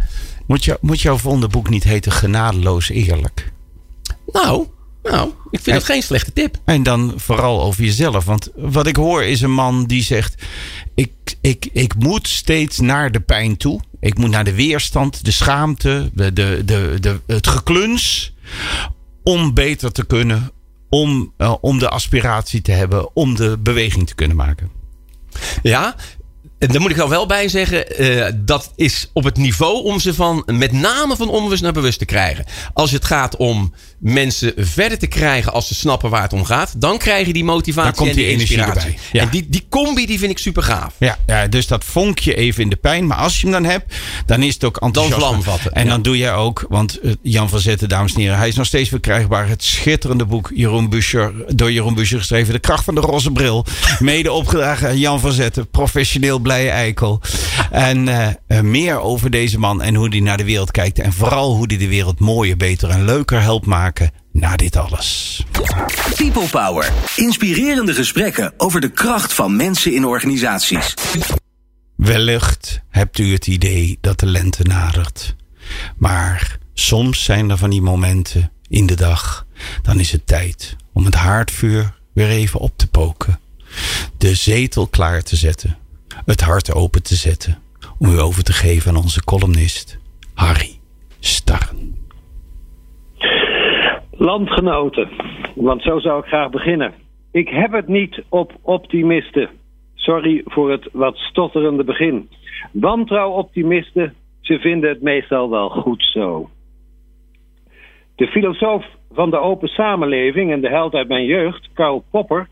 [0.47, 3.53] Moet, je, moet jouw volgende boek niet heten Genadeloos Eerlijk?
[4.27, 4.67] Nou,
[5.03, 6.57] nou, ik vind dat geen slechte tip.
[6.65, 8.25] En dan vooral over jezelf.
[8.25, 10.43] Want wat ik hoor is een man die zegt:
[10.95, 11.11] ik,
[11.41, 13.81] ik, ik moet steeds naar de pijn toe.
[14.01, 18.35] Ik moet naar de weerstand, de schaamte, de, de, de, de, het gekluns.
[19.23, 20.51] Om beter te kunnen.
[20.89, 23.17] Om, uh, om de aspiratie te hebben.
[23.17, 24.71] Om de beweging te kunnen maken.
[25.63, 25.97] Ja,
[26.71, 30.15] daar moet ik er wel bij zeggen, uh, dat is op het niveau om ze
[30.15, 32.45] van, met name van onbewust naar bewust te krijgen.
[32.73, 36.75] Als het gaat om mensen verder te krijgen als ze snappen waar het om gaat,
[36.77, 38.99] dan krijg je die motivatie dan komt die en die energie erbij.
[39.13, 39.21] Ja.
[39.21, 40.95] En die, die combi die vind ik super gaaf.
[40.99, 43.07] Ja, ja, dus dat vonkje even in de pijn.
[43.07, 43.95] Maar als je hem dan hebt,
[44.27, 45.21] dan is het ook enthousiasme.
[45.21, 45.73] Dan vlam vatten.
[45.73, 48.55] En dan doe jij ook, want uh, Jan van Zetten, dames en heren, hij is
[48.55, 49.49] nog steeds verkrijgbaar.
[49.49, 52.53] Het schitterende boek Jeroen Buscher, door Jeroen Buscher geschreven.
[52.53, 53.67] De kracht van de roze bril.
[53.99, 57.21] Mede opgedragen Jan van Zetten, professioneel blije eikel.
[57.71, 60.99] En uh, meer over deze man en hoe hij naar de wereld kijkt.
[60.99, 65.43] En vooral hoe hij de wereld mooier, beter en leuker helpt maken na dit alles.
[66.17, 66.93] People Power.
[67.17, 70.95] Inspirerende gesprekken over de kracht van mensen in organisaties.
[71.97, 75.37] Wellicht hebt u het idee dat de lente nadert.
[75.97, 79.47] Maar soms zijn er van die momenten in de dag.
[79.83, 83.41] Dan is het tijd om het haardvuur weer even op te poken.
[84.19, 85.77] De zetel klaar te zetten.
[86.25, 87.59] Het hart open te zetten.
[87.99, 89.99] Om u over te geven aan onze columnist
[90.35, 90.79] Harry
[91.21, 91.97] Starren.
[94.11, 95.09] Landgenoten,
[95.55, 96.93] want zo zou ik graag beginnen.
[97.31, 99.49] Ik heb het niet op optimisten.
[99.95, 102.29] Sorry voor het wat stotterende begin.
[102.73, 106.51] Wantrouw-optimisten, ze vinden het meestal wel goed zo.
[108.17, 112.49] De filosoof van de open samenleving en de held uit mijn jeugd, Karl Popper,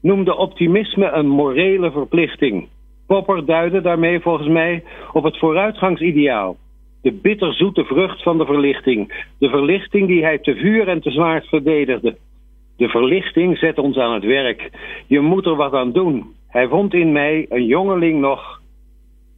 [0.00, 2.68] noemde optimisme een morele verplichting.
[3.14, 6.56] Popper duidde daarmee volgens mij op het vooruitgangsideaal
[7.02, 9.26] de bitterzoete vrucht van de verlichting.
[9.38, 12.16] De verlichting die hij te vuur en te zwaard verdedigde.
[12.76, 14.70] De verlichting zet ons aan het werk.
[15.06, 16.34] Je moet er wat aan doen.
[16.48, 18.60] Hij vond in mij, een jongeling nog,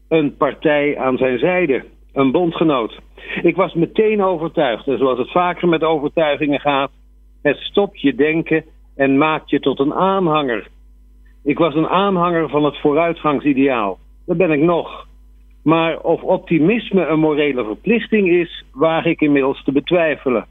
[0.09, 1.85] een partij aan zijn zijde.
[2.13, 2.99] Een bondgenoot.
[3.43, 4.87] Ik was meteen overtuigd.
[4.87, 6.91] En zoals het vaker met overtuigingen gaat,
[7.43, 8.65] het stopt je denken
[8.97, 10.69] en maakt je tot een aanhanger.
[11.47, 13.99] Ik was een aanhanger van het vooruitgangsideaal.
[14.27, 15.07] Dat ben ik nog.
[15.63, 20.47] Maar of optimisme een morele verplichting is, waag ik inmiddels te betwijfelen.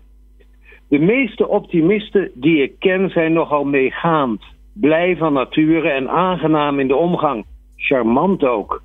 [0.90, 6.88] De meeste optimisten die ik ken zijn nogal meegaand, blij van nature en aangenaam in
[6.88, 7.46] de omgang.
[7.76, 8.82] Charmant ook.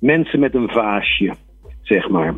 [0.00, 1.34] Mensen met een vaasje,
[1.82, 2.34] zeg maar.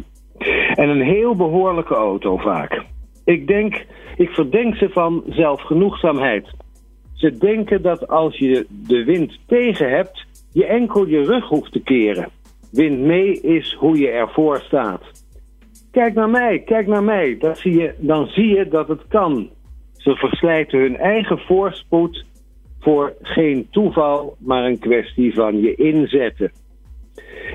[0.74, 2.84] En een heel behoorlijke auto vaak.
[3.24, 6.50] Ik denk, ik verdenk ze van zelfgenoegzaamheid.
[7.18, 11.80] Ze denken dat als je de wind tegen hebt, je enkel je rug hoeft te
[11.80, 12.28] keren.
[12.70, 15.02] Wind mee is hoe je ervoor staat.
[15.90, 17.36] Kijk naar mij, kijk naar mij.
[17.38, 19.50] Dat zie je, dan zie je dat het kan.
[19.96, 22.24] Ze verslijten hun eigen voorspoed
[22.80, 26.52] voor geen toeval, maar een kwestie van je inzetten.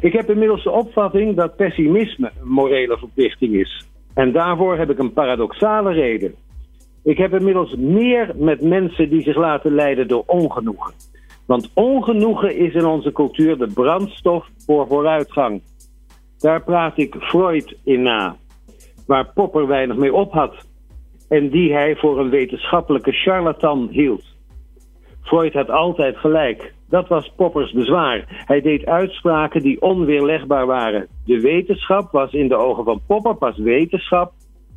[0.02, 3.88] Ik heb inmiddels de opvatting dat pessimisme een morele verplichting is.
[4.14, 6.36] En daarvoor heb ik een paradoxale reden.
[7.04, 10.94] Ik heb inmiddels meer met mensen die zich laten leiden door ongenoegen.
[11.46, 15.62] Want ongenoegen is in onze cultuur de brandstof voor vooruitgang.
[16.38, 18.36] Daar praat ik Freud in na,
[19.08, 20.56] waar Popper weinig mee op had
[21.30, 24.24] en die hij voor een wetenschappelijke charlatan hield.
[25.22, 26.74] Freud had altijd gelijk.
[26.90, 28.44] Dat was Poppers bezwaar.
[28.46, 31.08] Hij deed uitspraken die onweerlegbaar waren.
[31.26, 34.34] De wetenschap was in de ogen van Popper pas wetenschap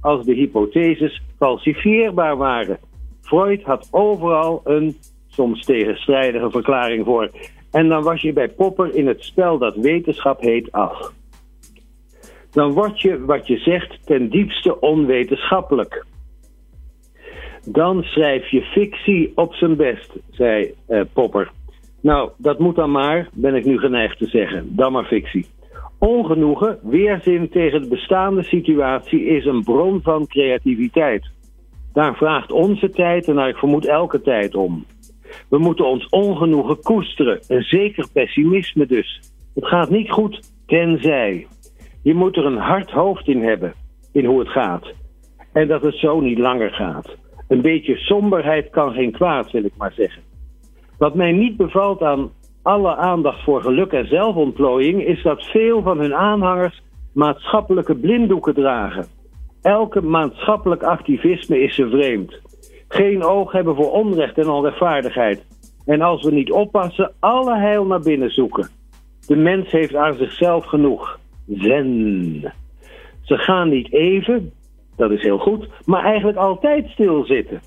[0.06, 2.78] als de hypotheses falsifieerbaar waren.
[3.20, 4.96] Freud had overal een
[5.28, 7.30] soms tegenstrijdige verklaring voor.
[7.70, 11.12] En dan was je bij Popper in het spel dat wetenschap heet af.
[12.50, 16.04] Dan word je wat je zegt ten diepste onwetenschappelijk.
[17.64, 21.50] Dan schrijf je fictie op zijn best, zei eh, Popper.
[22.00, 24.76] Nou, dat moet dan maar, ben ik nu geneigd te zeggen.
[24.76, 25.46] Dan maar fictie.
[25.98, 31.30] Ongenoegen, weerzin tegen de bestaande situatie is een bron van creativiteit.
[31.92, 34.85] Daar vraagt onze tijd en naar ik vermoed elke tijd om.
[35.48, 39.20] We moeten ons ongenoegen koesteren, een zeker pessimisme dus.
[39.54, 41.46] Het gaat niet goed, tenzij.
[42.02, 43.74] Je moet er een hard hoofd in hebben,
[44.12, 44.92] in hoe het gaat.
[45.52, 47.16] En dat het zo niet langer gaat.
[47.48, 50.22] Een beetje somberheid kan geen kwaad, wil ik maar zeggen.
[50.98, 52.30] Wat mij niet bevalt aan
[52.66, 59.07] alle aandacht voor geluk en zelfontplooiing is dat veel van hun aanhangers maatschappelijke blinddoeken dragen.
[59.62, 62.40] Elke maatschappelijk activisme is ze vreemd.
[62.88, 65.46] Geen oog hebben voor onrecht en onrechtvaardigheid.
[65.85, 68.68] En als we niet oppassen, alle heil naar binnen zoeken.
[69.26, 71.18] De mens heeft aan zichzelf genoeg.
[71.46, 72.52] Zen.
[73.22, 74.52] Ze gaan niet even,
[74.96, 77.61] dat is heel goed, maar eigenlijk altijd stilzitten.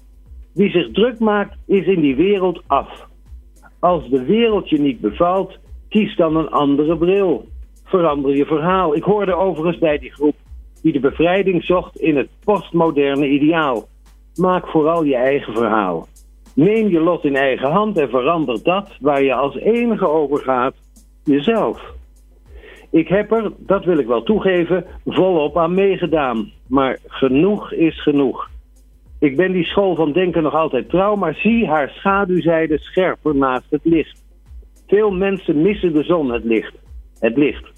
[0.54, 3.08] Wie zich druk maakt, is in die wereld af.
[3.80, 5.58] Als de wereld je niet bevalt,
[5.90, 7.48] kies dan een andere bril.
[7.86, 8.96] Verander je verhaal.
[8.96, 10.36] Ik hoorde overigens bij die groep
[10.82, 13.88] die de bevrijding zocht in het postmoderne ideaal.
[14.36, 16.08] Maak vooral je eigen verhaal.
[16.56, 20.76] Neem je lot in eigen hand en verander dat waar je als enige over gaat,
[21.24, 21.94] jezelf.
[22.92, 26.52] Ik heb er, dat wil ik wel toegeven, volop aan meegedaan.
[26.68, 28.50] Maar genoeg is genoeg.
[29.20, 33.70] Ik ben die school van denken nog altijd trouw, maar zie haar schaduwzijde scherper naast
[33.70, 34.24] het licht.
[34.88, 36.74] Veel mensen missen de zon, het licht.
[37.20, 37.72] Het licht.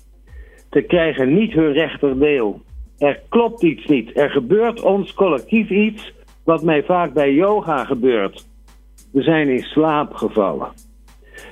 [0.70, 2.62] Te krijgen niet hun rechterdeel.
[2.98, 4.18] Er klopt iets niet.
[4.18, 8.48] Er gebeurt ons collectief iets wat mij vaak bij yoga gebeurt.
[9.12, 10.72] We zijn in slaap gevallen.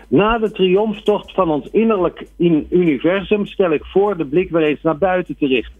[0.07, 2.27] Na de triomftocht van ons innerlijk
[2.69, 5.79] universum stel ik voor de blik weer eens naar buiten te richten.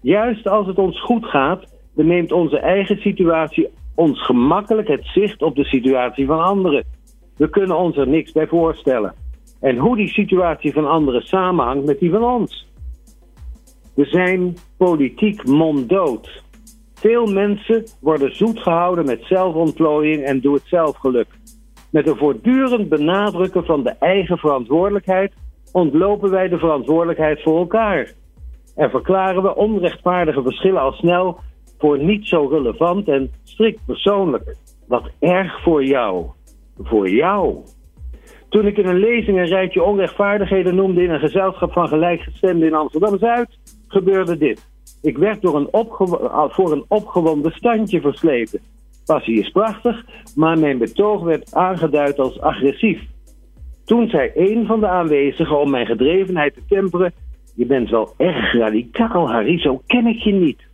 [0.00, 5.56] Juist als het ons goed gaat, neemt onze eigen situatie ons gemakkelijk het zicht op
[5.56, 6.84] de situatie van anderen.
[7.36, 9.14] We kunnen ons er niks bij voorstellen.
[9.60, 12.68] En hoe die situatie van anderen samenhangt met die van ons.
[13.94, 16.42] We zijn politiek monddood.
[16.94, 21.28] Veel mensen worden zoet gehouden met zelfontplooiing en doe-het-zelf-geluk.
[21.90, 25.32] Met een voortdurend benadrukken van de eigen verantwoordelijkheid
[25.72, 28.12] ontlopen wij de verantwoordelijkheid voor elkaar.
[28.76, 31.38] En verklaren we onrechtvaardige verschillen al snel
[31.80, 34.56] voor niet zo relevant en strikt persoonlijk.
[34.86, 36.26] Wat erg voor jou.
[36.78, 37.56] Voor jou.
[38.48, 42.74] Toen ik in een lezing een rijtje onrechtvaardigheden noemde in een gezelschap van gelijkgestemden in
[42.74, 44.68] Amsterdam-Zuid, gebeurde dit.
[45.02, 45.68] Ik werd door een
[46.50, 48.60] voor een opgewonden standje versleten.
[49.04, 53.00] Passie is prachtig, maar mijn betoog werd aangeduid als agressief.
[53.84, 57.12] Toen zei een van de aanwezigen om mijn gedrevenheid te temperen:
[57.54, 60.69] Je bent wel erg radicaal, Harry, zo ken ik je niet.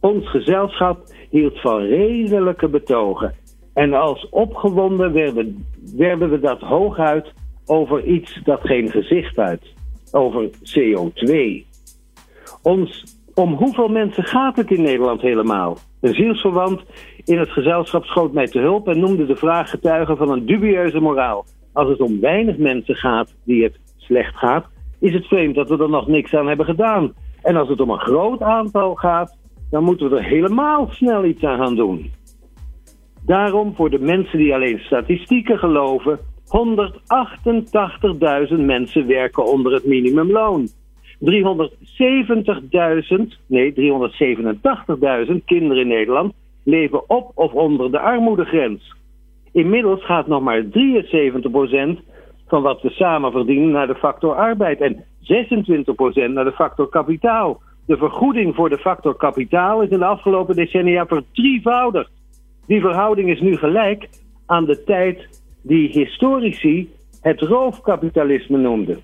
[0.00, 0.98] Ons gezelschap
[1.30, 3.34] hield van redelijke betogen.
[3.74, 7.32] En als opgewonden werden, werden we dat hooguit
[7.66, 9.62] over iets dat geen gezicht uit.
[10.12, 11.34] Over CO2.
[12.62, 15.78] Ons, om hoeveel mensen gaat het in Nederland helemaal?
[16.00, 16.80] Een zielsverwant
[17.24, 21.00] in het gezelschap schoot mij te hulp en noemde de vraag getuige van een dubieuze
[21.00, 21.44] moraal.
[21.72, 24.66] Als het om weinig mensen gaat die het slecht gaat,
[25.00, 27.12] is het vreemd dat we er nog niks aan hebben gedaan.
[27.42, 29.36] En als het om een groot aantal gaat,
[29.70, 32.10] dan moeten we er helemaal snel iets aan gaan doen.
[33.26, 36.18] Daarom voor de mensen die alleen statistieken geloven,
[38.50, 40.68] 188.000 mensen werken onder het minimumloon.
[40.68, 41.26] 370.000,
[43.46, 46.32] nee 387.000 kinderen in Nederland
[46.64, 48.94] leven op of onder de armoedegrens.
[49.52, 50.68] Inmiddels gaat nog maar 73%
[52.46, 55.04] van wat we samen verdienen naar de factor arbeid en 26%
[56.32, 57.60] naar de factor kapitaal.
[57.90, 62.10] De vergoeding voor de factor kapitaal is in de afgelopen decennia verdrievoudigd.
[62.66, 64.08] Die verhouding is nu gelijk
[64.46, 68.94] aan de tijd die historici het roofkapitalisme noemden.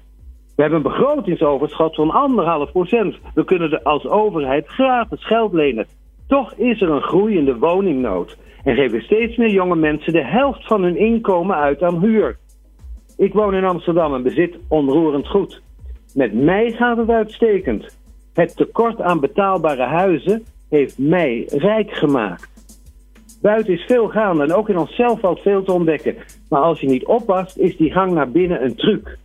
[0.57, 3.16] We hebben een begrotingsoverschot van anderhalf procent.
[3.35, 5.87] We kunnen als overheid gratis geld lenen.
[6.29, 10.83] Toch is er een groeiende woningnood en geven steeds meer jonge mensen de helft van
[10.83, 12.38] hun inkomen uit aan huur.
[13.16, 15.62] Ik woon in Amsterdam en bezit onroerend goed.
[16.14, 17.95] Met mij gaat het uitstekend.
[18.37, 22.49] Het tekort aan betaalbare huizen heeft mij rijk gemaakt.
[23.42, 26.16] Buiten is veel gaande en ook in onszelf valt veel te ontdekken.
[26.49, 29.18] Maar als je niet oppast, is die gang naar binnen een truc.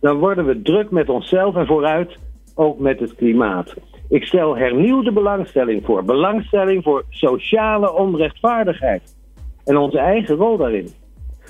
[0.00, 2.18] Dan worden we druk met onszelf en vooruit
[2.54, 3.74] ook met het klimaat.
[4.08, 6.04] Ik stel hernieuwde belangstelling voor.
[6.04, 9.16] Belangstelling voor sociale onrechtvaardigheid.
[9.64, 10.88] En onze eigen rol daarin.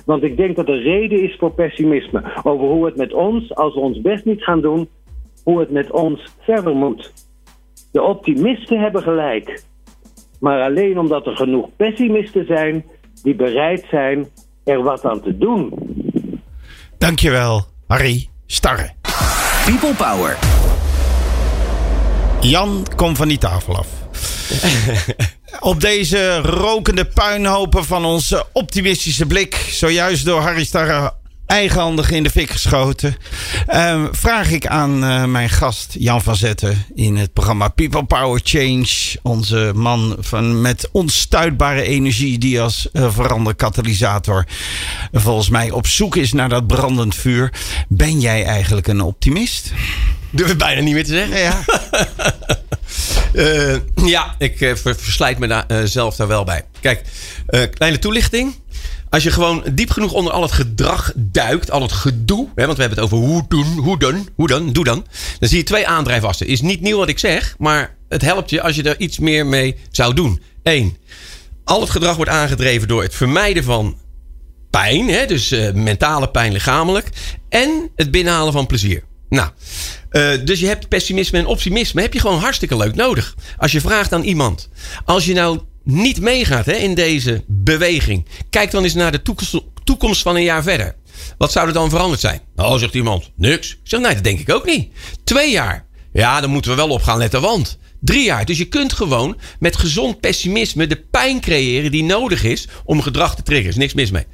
[0.06, 2.22] Want ik denk dat er reden is voor pessimisme.
[2.42, 4.88] Over hoe het met ons, als we ons best niet gaan doen,
[5.44, 7.12] hoe het met ons verder moet.
[7.92, 9.62] De optimisten hebben gelijk.
[10.40, 12.84] Maar alleen omdat er genoeg pessimisten zijn
[13.22, 14.28] die bereid zijn
[14.64, 15.72] er wat aan te doen.
[16.98, 18.90] Dankjewel, Harry Starre.
[19.64, 20.38] People Power.
[22.40, 23.88] Jan, kom van die tafel af.
[25.60, 31.12] Op deze rokende puinhopen van onze optimistische blik, zojuist door Harry Starre
[31.46, 33.16] eigenhandig in de fik geschoten,
[33.66, 38.40] ehm, vraag ik aan eh, mijn gast Jan van Zetten in het programma People Power
[38.44, 38.86] Change.
[39.22, 44.44] Onze man van, met onstuitbare energie die als uh, veranderkatalysator
[45.12, 47.52] volgens mij op zoek is naar dat brandend vuur.
[47.88, 49.72] Ben jij eigenlijk een optimist?
[50.30, 51.38] Durf ik bijna niet meer te zeggen.
[51.38, 51.64] Ja.
[53.34, 56.64] Eh, ja, ik eh, ver- verslijt me daar, eh, zelf daar wel bij.
[56.80, 57.02] Kijk,
[57.46, 58.54] eh, kleine toelichting.
[59.14, 62.76] Als je gewoon diep genoeg onder al het gedrag duikt, al het gedoe, hè, want
[62.76, 65.06] we hebben het over hoe doen, hoe dan, hoe dan, doe dan.
[65.38, 66.46] Dan zie je twee aandrijfassen.
[66.46, 69.46] Is niet nieuw wat ik zeg, maar het helpt je als je er iets meer
[69.46, 70.42] mee zou doen.
[70.62, 70.96] Eén,
[71.64, 73.96] al het gedrag wordt aangedreven door het vermijden van
[74.70, 77.08] pijn, hè, dus eh, mentale pijn lichamelijk,
[77.48, 79.04] en het binnenhalen van plezier.
[79.28, 79.50] Nou,
[80.10, 83.34] eh, dus je hebt pessimisme en optimisme heb je gewoon hartstikke leuk nodig.
[83.56, 84.68] Als je vraagt aan iemand,
[85.04, 89.22] als je nou niet meegaat hè, in deze beweging, kijk dan eens naar de
[89.84, 90.94] toekomst, van een jaar verder.
[91.38, 92.40] Wat zou er dan veranderd zijn?
[92.56, 93.70] Nou, zegt iemand, niks.
[93.70, 94.92] Ik zeg, nee, dat denk ik ook niet.
[95.24, 95.86] Twee jaar.
[96.12, 97.78] Ja, dan moeten we wel opgaan, let de wand.
[98.00, 98.44] Drie jaar.
[98.44, 103.36] Dus je kunt gewoon met gezond pessimisme de pijn creëren die nodig is om gedrag
[103.36, 103.70] te triggeren.
[103.70, 104.26] Is niks mis mee.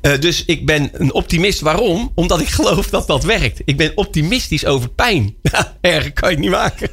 [0.00, 1.60] Eh, dus ik ben een optimist.
[1.60, 2.12] Waarom?
[2.14, 3.60] Omdat ik geloof dat dat werkt.
[3.64, 5.36] Ik ben optimistisch over pijn.
[5.80, 6.90] Erger kan je het niet maken.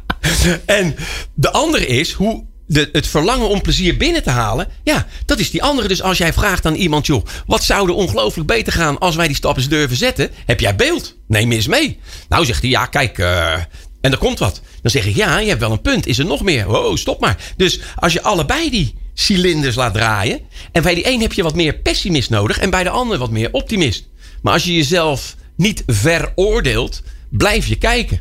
[0.66, 0.94] en
[1.34, 4.68] de andere is hoe de, het verlangen om plezier binnen te halen.
[4.84, 5.88] Ja, dat is die andere.
[5.88, 9.26] Dus als jij vraagt aan iemand, joh, wat zou er ongelooflijk beter gaan als wij
[9.26, 10.30] die stap eens durven zetten?
[10.46, 11.16] Heb jij beeld?
[11.28, 11.98] Neem eens mee.
[12.28, 13.52] Nou, zegt hij, ja, kijk, eh,
[14.00, 14.60] en er komt wat.
[14.82, 16.06] Dan zeg ik, ja, je hebt wel een punt.
[16.06, 16.68] Is er nog meer?
[16.68, 17.52] Oh, stop maar.
[17.56, 20.40] Dus als je allebei die cilinders laat draaien.
[20.72, 22.58] En bij die een heb je wat meer pessimist nodig.
[22.58, 24.08] En bij de ander wat meer optimist.
[24.42, 28.20] Maar als je jezelf niet veroordeelt, blijf je kijken.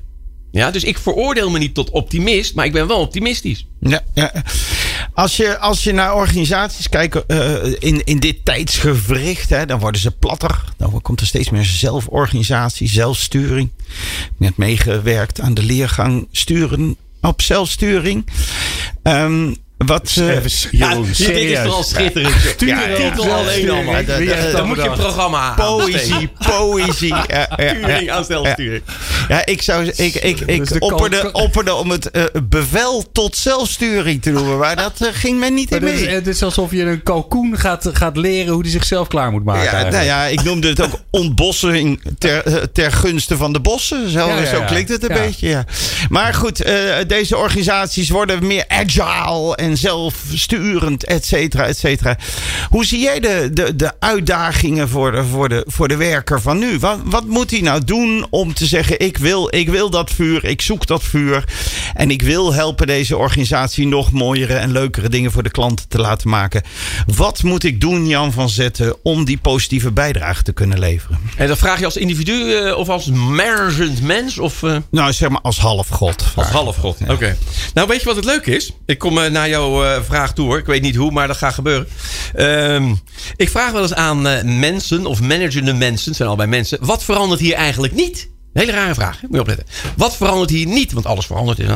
[0.52, 3.66] Ja, dus ik veroordeel me niet tot optimist, maar ik ben wel optimistisch.
[3.80, 4.04] Ja.
[5.14, 10.02] Als, je, als je naar organisaties kijkt eh, in, in dit tijdsgevricht, hè, dan worden
[10.02, 10.64] ze platter.
[10.78, 13.70] Dan komt er steeds meer zelforganisatie, zelfsturing.
[14.38, 18.26] Net meegewerkt aan de leergang sturen op zelfsturing.
[19.04, 19.54] Ehm,
[19.86, 21.60] wat, eh, Jeroen, dit is serieus.
[21.60, 22.34] vooral schitterend.
[22.58, 23.36] Ja, ja, titel ja.
[23.36, 24.06] alleen al, man.
[24.24, 25.56] Ja, Dan moet je een programma aan.
[25.56, 27.08] Poëzie, poëzie.
[27.16, 27.70] Ja, ja, ja.
[27.76, 28.84] Sturing aan zelfsturing.
[29.28, 33.38] Ja, ik zou ik, ik, ik Dus de opperde, opperde om het eh, bevel tot
[33.38, 36.10] zelfsturing te noemen, maar dat eh, ging men niet in is- mee.
[36.10, 39.80] Het is alsof je een kalkoen gaat, gaat leren hoe hij zichzelf klaar moet maken.
[39.80, 44.10] Ja, nou ja, ik noemde het ook ontbossing ter, ter gunste van de bossen.
[44.10, 44.66] Zo, Ja, ja, zo ja.
[44.66, 45.22] klinkt het een Ja.
[45.22, 45.48] beetje.
[45.48, 45.66] Ja.
[46.10, 46.76] Maar goed, eh,
[47.08, 52.18] deze organisaties worden meer agile en zelfsturend, et cetera, et cetera.
[52.70, 56.60] Hoe zie jij de, de, de uitdagingen voor de, voor, de, voor de werker van
[56.60, 56.80] nu?
[56.80, 60.46] Wat, wat moet hij nou doen om te zeggen: ik wil, ik wil dat vuur,
[60.46, 61.44] ik zoek dat vuur.
[61.94, 66.00] En ik wil helpen deze organisatie nog mooiere en leukere dingen voor de klanten te
[66.00, 66.62] laten maken.
[67.16, 71.20] Wat moet ik doen, Jan van Zetten, om die positieve bijdrage te kunnen leveren?
[71.38, 75.30] En dan vraag je als individu eh, of als managend mens of eh, Nou, zeg
[75.30, 76.24] maar als halfgod.
[76.36, 76.98] als halfgod.
[77.08, 77.38] Oké.
[77.74, 78.72] Nou, weet je wat het leuke is?
[78.86, 80.58] Ik kom eh, naar jouw eh, vraag toe hoor.
[80.58, 81.88] Ik weet niet hoe, maar dat gaat gebeuren.
[82.36, 82.94] Ehm,
[83.36, 86.78] ik vraag wel eens aan eh, mensen of managende mensen, het zijn allebei mensen.
[86.82, 88.30] Wat verandert hier eigenlijk niet?
[88.54, 89.22] Een hele rare vraag.
[89.22, 89.28] hè?
[89.28, 89.66] Moet je opletten.
[89.98, 90.92] Wat verandert hier niet?
[90.92, 91.60] Want alles verandert.
[91.60, 91.68] Is,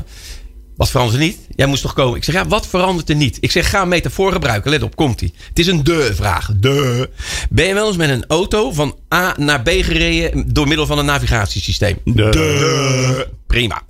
[0.76, 1.38] wat verandert er niet?
[1.56, 2.18] Jij moest toch komen?
[2.18, 3.38] Ik zeg, ja, wat verandert er niet?
[3.40, 4.72] Ik zeg, ga een metafoor gebruiken.
[4.72, 5.34] Let op, komt ie.
[5.48, 6.50] Het is een de-vraag.
[6.56, 7.10] De.
[7.50, 10.98] Ben je wel eens met een auto van A naar B gereden door middel van
[10.98, 11.98] een navigatiesysteem?
[12.04, 13.28] De.
[13.48, 13.82] Prima.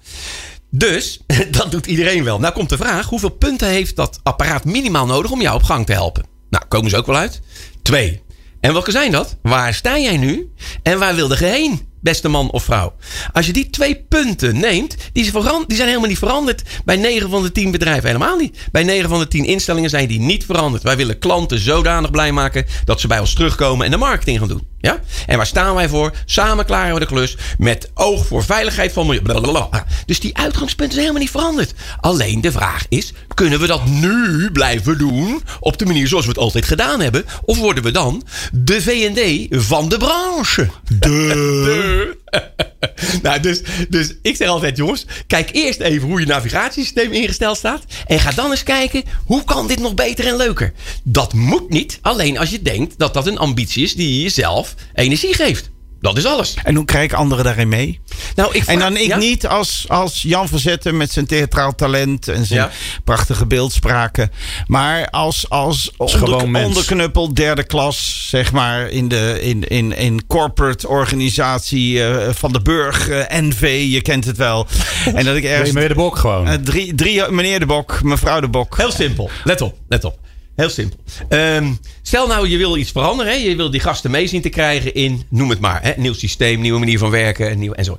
[0.69, 1.19] Dus,
[1.57, 2.39] dat doet iedereen wel.
[2.39, 5.85] Nou komt de vraag, hoeveel punten heeft dat apparaat minimaal nodig om jou op gang
[5.85, 6.25] te helpen?
[6.49, 7.41] Nou, komen ze ook wel uit?
[7.81, 8.23] Twee.
[8.59, 9.37] En welke zijn dat?
[9.41, 10.51] Waar sta jij nu?
[10.83, 11.87] En waar wilde je heen?
[12.05, 12.95] Beste man of vrouw.
[13.33, 17.43] Als je die twee punten neemt, die, die zijn helemaal niet veranderd bij 9 van
[17.43, 18.05] de 10 bedrijven.
[18.05, 18.57] Helemaal niet.
[18.71, 20.83] Bij 9 van de 10 instellingen zijn die niet veranderd.
[20.83, 24.47] Wij willen klanten zodanig blij maken dat ze bij ons terugkomen en de marketing gaan
[24.47, 24.67] doen.
[24.79, 24.99] Ja?
[25.25, 26.11] En waar staan wij voor?
[26.25, 29.21] Samen klaren we de klus met oog voor veiligheid van milieu.
[29.21, 29.85] Blablabla.
[30.05, 31.73] Dus die uitgangspunten zijn helemaal niet veranderd.
[31.99, 36.31] Alleen de vraag is: kunnen we dat nu blijven doen op de manier zoals we
[36.31, 37.25] het altijd gedaan hebben?
[37.41, 40.69] Of worden we dan de VD van de branche?
[40.99, 41.93] De.
[43.21, 47.83] nou, dus, dus ik zeg altijd, jongens, kijk eerst even hoe je navigatiesysteem ingesteld staat.
[48.07, 50.73] En ga dan eens kijken, hoe kan dit nog beter en leuker?
[51.03, 55.33] Dat moet niet, alleen als je denkt dat dat een ambitie is die jezelf energie
[55.33, 55.73] geeft.
[56.01, 56.53] Dat is alles.
[56.63, 57.99] En hoe krijg ik anderen daarin mee?
[58.35, 59.17] Nou, ik En dan ik ja?
[59.17, 62.71] niet als, als Jan van Zetten met zijn theatraal talent en zijn Ja.
[63.03, 64.31] prachtige beeldspraken.
[64.67, 66.35] Maar als, als onder,
[66.65, 72.61] onderknuppel derde klas, zeg maar, in de in, in, in corporate organisatie eh, van de
[72.61, 74.67] Burg, eh, NV, je kent het wel.
[75.15, 76.47] En dat ik ergens mee de bok gewoon?
[76.47, 78.77] eh, drie, drie, meneer de Bok, mevrouw de Bok.
[78.77, 79.29] Heel simpel.
[79.43, 80.19] Let op, let op.
[80.55, 80.99] Heel simpel.
[81.29, 83.31] Ehm, stel nou, je wil iets veranderen.
[83.31, 83.37] Hè?
[83.37, 85.83] Je wil die gasten mee zien te krijgen in, noem het maar.
[85.83, 85.93] Hè?
[85.97, 87.97] Nieuw systeem, nieuwe manier van werken en, nieuw, en zo.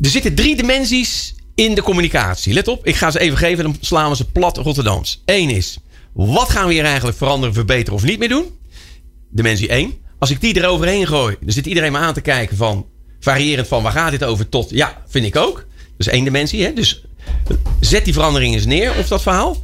[0.00, 2.52] Er zitten drie dimensies in de communicatie.
[2.52, 3.64] Let op, ik ga ze even geven.
[3.64, 5.22] Dan slaan we ze plat Rotterdams.
[5.24, 5.78] Eén is,
[6.12, 8.44] wat gaan we hier eigenlijk veranderen, verbeteren of niet meer doen?
[9.30, 9.94] Dimensie 1.
[10.18, 12.86] Als ik die eroverheen gooi, dan zit iedereen me aan te kijken van...
[13.20, 15.56] variërend van waar gaat dit over tot ja, vind ik ook.
[15.96, 16.64] Dat is één dimensie.
[16.64, 16.72] Hè?
[16.72, 17.04] Dus
[17.80, 19.56] zet die verandering eens neer of dat verhaal.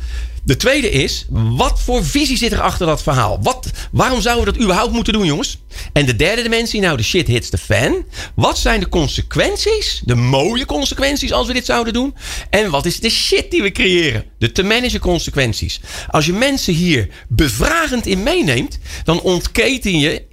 [0.49, 3.39] De tweede is, wat voor visie zit er achter dat verhaal?
[3.43, 5.59] Wat, waarom zouden we dat überhaupt moeten doen, jongens?
[5.93, 8.05] En de derde dimensie, nou, de shit hits the fan.
[8.35, 12.15] Wat zijn de consequenties, de mooie consequenties als we dit zouden doen?
[12.51, 14.25] En wat is de shit die we creëren?
[14.39, 15.81] De te managen consequenties.
[16.11, 20.27] Als je mensen hier bevragend in meeneemt, dan ontketen je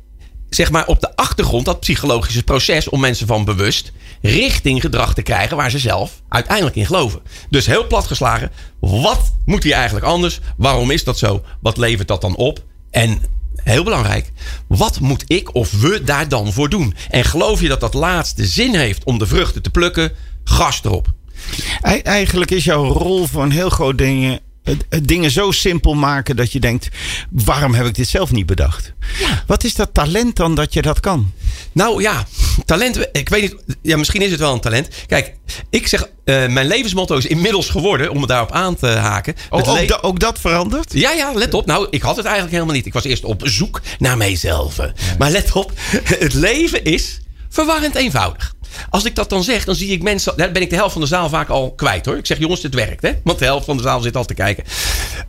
[0.49, 3.91] zeg maar op de achtergrond dat psychologische proces om mensen van bewust
[4.25, 7.21] richting gedrag te krijgen waar ze zelf uiteindelijk in geloven.
[7.49, 10.39] Dus heel plat geslagen, wat moet hier eigenlijk anders?
[10.57, 11.41] Waarom is dat zo?
[11.61, 12.63] Wat levert dat dan op?
[12.91, 13.21] En
[13.63, 14.31] heel belangrijk,
[14.67, 16.93] wat moet ik of we daar dan voor doen?
[17.09, 20.11] En geloof je dat dat laatste zin heeft om de vruchten te plukken?
[20.43, 21.07] Gas erop.
[21.81, 24.39] Ei- Eigenlijk is jouw rol voor een heel groot ding.
[25.03, 26.87] Dingen zo simpel maken dat je denkt:
[27.29, 28.93] waarom heb ik dit zelf niet bedacht?
[29.47, 31.31] Wat is dat talent dan dat je dat kan?
[31.71, 32.25] Nou ja,
[32.65, 33.07] talent.
[33.11, 33.55] Ik weet niet.
[33.81, 34.87] Ja, misschien is het wel een talent.
[35.07, 35.33] Kijk,
[35.69, 36.07] ik zeg.
[36.25, 38.09] eh, mijn levensmotto is inmiddels geworden.
[38.11, 39.35] Om het daarop aan te haken.
[39.49, 40.93] Oh, ook, da- ook dat verandert?
[40.93, 41.65] Ja, ja, let op.
[41.65, 42.85] Nou, ik had het eigenlijk helemaal niet.
[42.85, 44.77] Ik was eerst op zoek naar mijzelf.
[45.17, 45.71] Maar let op,
[46.19, 48.53] het leven is verwarrend eenvoudig.
[48.89, 50.37] Als ik dat dan zeg, dan zie ik mensen.
[50.37, 52.17] Dan ben ik de helft van de zaal vaak al kwijt hoor.
[52.17, 53.11] Ik zeg, jongens, dit werkt, hè?
[53.23, 54.63] Want de helft van de zaal zit al te kijken.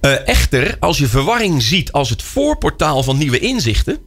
[0.00, 3.98] Eh, echter, als je verwarring ziet als het voorportaal van nieuwe inzichten.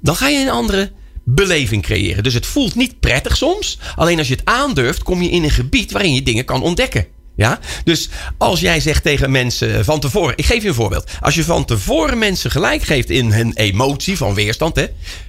[0.00, 0.92] dan ga je een andere
[1.24, 2.22] beleving creëren.
[2.22, 3.78] Dus het voelt niet prettig soms.
[3.96, 7.06] Alleen als je het aandurft, kom je in een gebied waarin je dingen kan ontdekken.
[7.36, 7.58] Ja?
[7.84, 8.08] Dus
[8.38, 10.36] als jij zegt tegen mensen van tevoren.
[10.36, 11.10] Ik geef je een voorbeeld.
[11.20, 14.76] Als je van tevoren mensen gelijk geeft in hun emotie van weerstand.
[14.76, 14.86] Hè,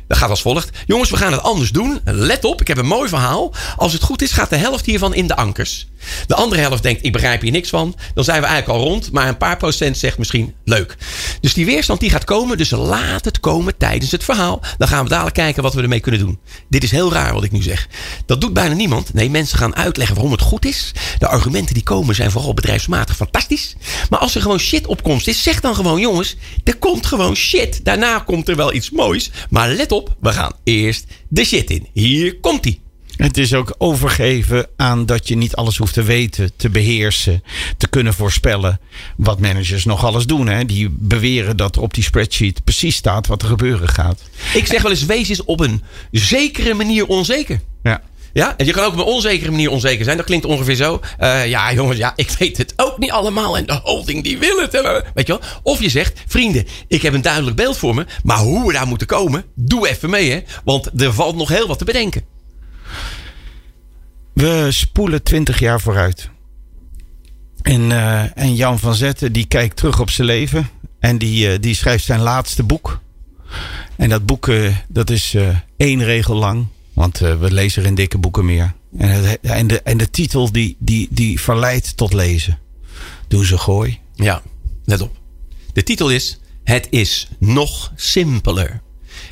[0.07, 0.69] dat gaat als volgt.
[0.85, 1.99] Jongens, we gaan het anders doen.
[2.03, 3.53] Let op, ik heb een mooi verhaal.
[3.75, 5.87] Als het goed is, gaat de helft hiervan in de ankers.
[6.27, 7.95] De andere helft denkt, ik begrijp hier niks van.
[8.13, 9.11] Dan zijn we eigenlijk al rond.
[9.11, 10.97] Maar een paar procent zegt misschien leuk.
[11.41, 12.57] Dus die weerstand die gaat komen.
[12.57, 14.61] Dus laat het komen tijdens het verhaal.
[14.77, 16.39] Dan gaan we dadelijk kijken wat we ermee kunnen doen.
[16.69, 17.87] Dit is heel raar wat ik nu zeg.
[18.25, 19.13] Dat doet bijna niemand.
[19.13, 20.91] Nee, mensen gaan uitleggen waarom het goed is.
[21.19, 23.75] De argumenten die komen zijn vooral bedrijfsmatig fantastisch.
[24.09, 27.85] Maar als er gewoon shit opkomst is, zeg dan gewoon jongens, er komt gewoon shit.
[27.85, 29.31] Daarna komt er wel iets moois.
[29.49, 31.87] Maar let op, we gaan eerst de shit in.
[31.93, 32.81] Hier komt ie.
[33.17, 37.43] Het is ook overgeven aan dat je niet alles hoeft te weten, te beheersen,
[37.77, 38.79] te kunnen voorspellen.
[39.15, 40.47] Wat managers nog alles doen.
[40.47, 40.65] Hè?
[40.65, 44.21] Die beweren dat er op die spreadsheet precies staat wat er gebeuren gaat.
[44.53, 47.61] Ik zeg wel eens, wees eens op een zekere manier onzeker.
[47.83, 48.01] Ja.
[48.38, 50.17] Ja, en je kan ook op een onzekere manier onzeker zijn.
[50.17, 50.99] Dat klinkt ongeveer zo.
[51.17, 53.57] Eh, ja, jongens, ja, ik weet het ook niet allemaal.
[53.57, 54.71] En de holding die wil het.
[55.13, 55.41] Weet je wel?
[55.63, 58.05] Of je zegt, vrienden, ik heb een duidelijk beeld voor me.
[58.23, 60.43] Maar hoe we daar moeten komen, doe even mee, hè.
[60.63, 62.21] Want er valt nog heel wat te bedenken.
[64.33, 66.29] We spoelen twintig jaar vooruit.
[67.61, 70.69] En, eh, en Jan van Zetten die kijkt terug op zijn leven.
[70.99, 72.99] En die, eh, die schrijft zijn laatste boek.
[73.95, 74.51] En dat boek
[74.88, 75.35] dat is
[75.77, 76.67] één regel lang.
[76.97, 78.73] Want eh, we lezen in dikke boeken meer.
[78.97, 82.59] En, het, en, de, en de titel die, die, die verleidt tot lezen.
[83.27, 83.99] Doe ze gooi.
[84.15, 84.41] Ja,
[84.85, 85.15] let op.
[85.73, 88.81] De titel is Het is nog simpeler.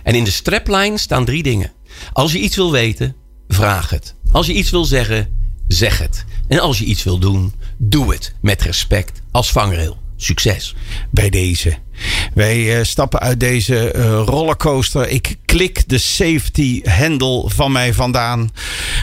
[0.03, 1.71] En in de strapline staan drie dingen.
[2.13, 3.15] Als je iets wil weten,
[3.47, 4.15] vraag het.
[4.31, 5.37] Als je iets wil zeggen,
[5.67, 6.25] zeg het.
[6.47, 9.97] En als je iets wil doen, doe het met respect als vangrail.
[10.15, 10.75] Succes.
[11.11, 11.77] bij deze.
[12.33, 15.09] Wij eh, stappen uit deze eh, rollercoaster.
[15.09, 18.51] Ik klik de safety hendel van mij vandaan.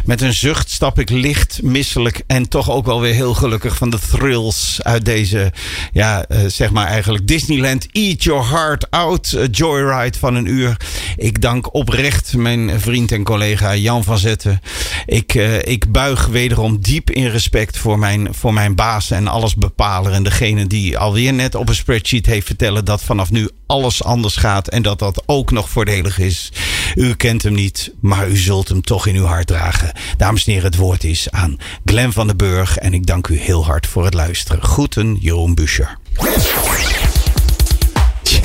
[0.05, 3.91] Met een zucht stap ik licht, misselijk en toch ook wel weer heel gelukkig van
[3.91, 5.53] de thrills uit deze,
[5.93, 10.77] ja, eh, zeg maar eigenlijk Disneyland Eat Your Heart Out Joyride van een uur.
[11.17, 14.61] Ik dank oprecht mijn vriend en collega Jan van Zetten.
[15.07, 20.13] Ik, ik buig wederom diep in respect voor mijn, voor mijn baas en alles bepaler.
[20.13, 24.37] En degene die alweer net op een spreadsheet heeft vertellen dat vanaf nu alles anders
[24.37, 24.69] gaat.
[24.69, 26.53] En dat dat ook nog voordelig is.
[26.95, 29.93] U kent hem niet, maar u zult hem toch in uw hart dragen.
[30.17, 32.79] Dames en heren, het woord is aan Glenn van den Burg.
[32.79, 34.63] En ik dank u heel hard voor het luisteren.
[34.63, 35.99] Groeten, Jeroen Buscher.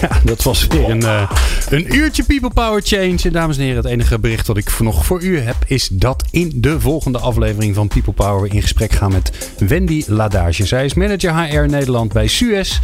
[0.02, 1.32] Ja, dat was weer een, uh,
[1.70, 3.18] een uurtje People Power Change.
[3.24, 5.56] En dames en heren, het enige bericht dat ik nog voor u heb...
[5.66, 8.42] is dat in de volgende aflevering van People Power...
[8.42, 10.66] we in gesprek gaan met Wendy Ladage.
[10.66, 12.80] Zij is manager HR Nederland bij Suez...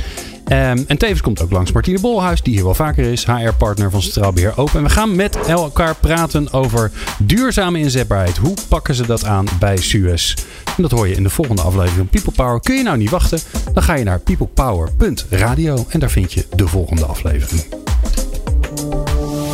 [0.48, 4.02] Um, en tevens komt ook langs Martine Bolhuis, die hier wel vaker is, HR-partner van
[4.02, 4.78] Centraal Beheer Open.
[4.78, 8.38] En we gaan met elkaar praten over duurzame inzetbaarheid.
[8.38, 10.34] Hoe pakken ze dat aan bij Suez?
[10.78, 12.60] En dat hoor je in de volgende aflevering van People Power.
[12.60, 13.40] Kun je nou niet wachten?
[13.74, 17.64] Dan ga je naar peoplepower.radio en daar vind je de volgende aflevering.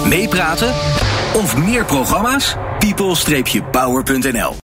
[0.05, 0.73] Meepraten
[1.33, 2.55] of meer programma's?
[2.79, 4.55] people-power.nl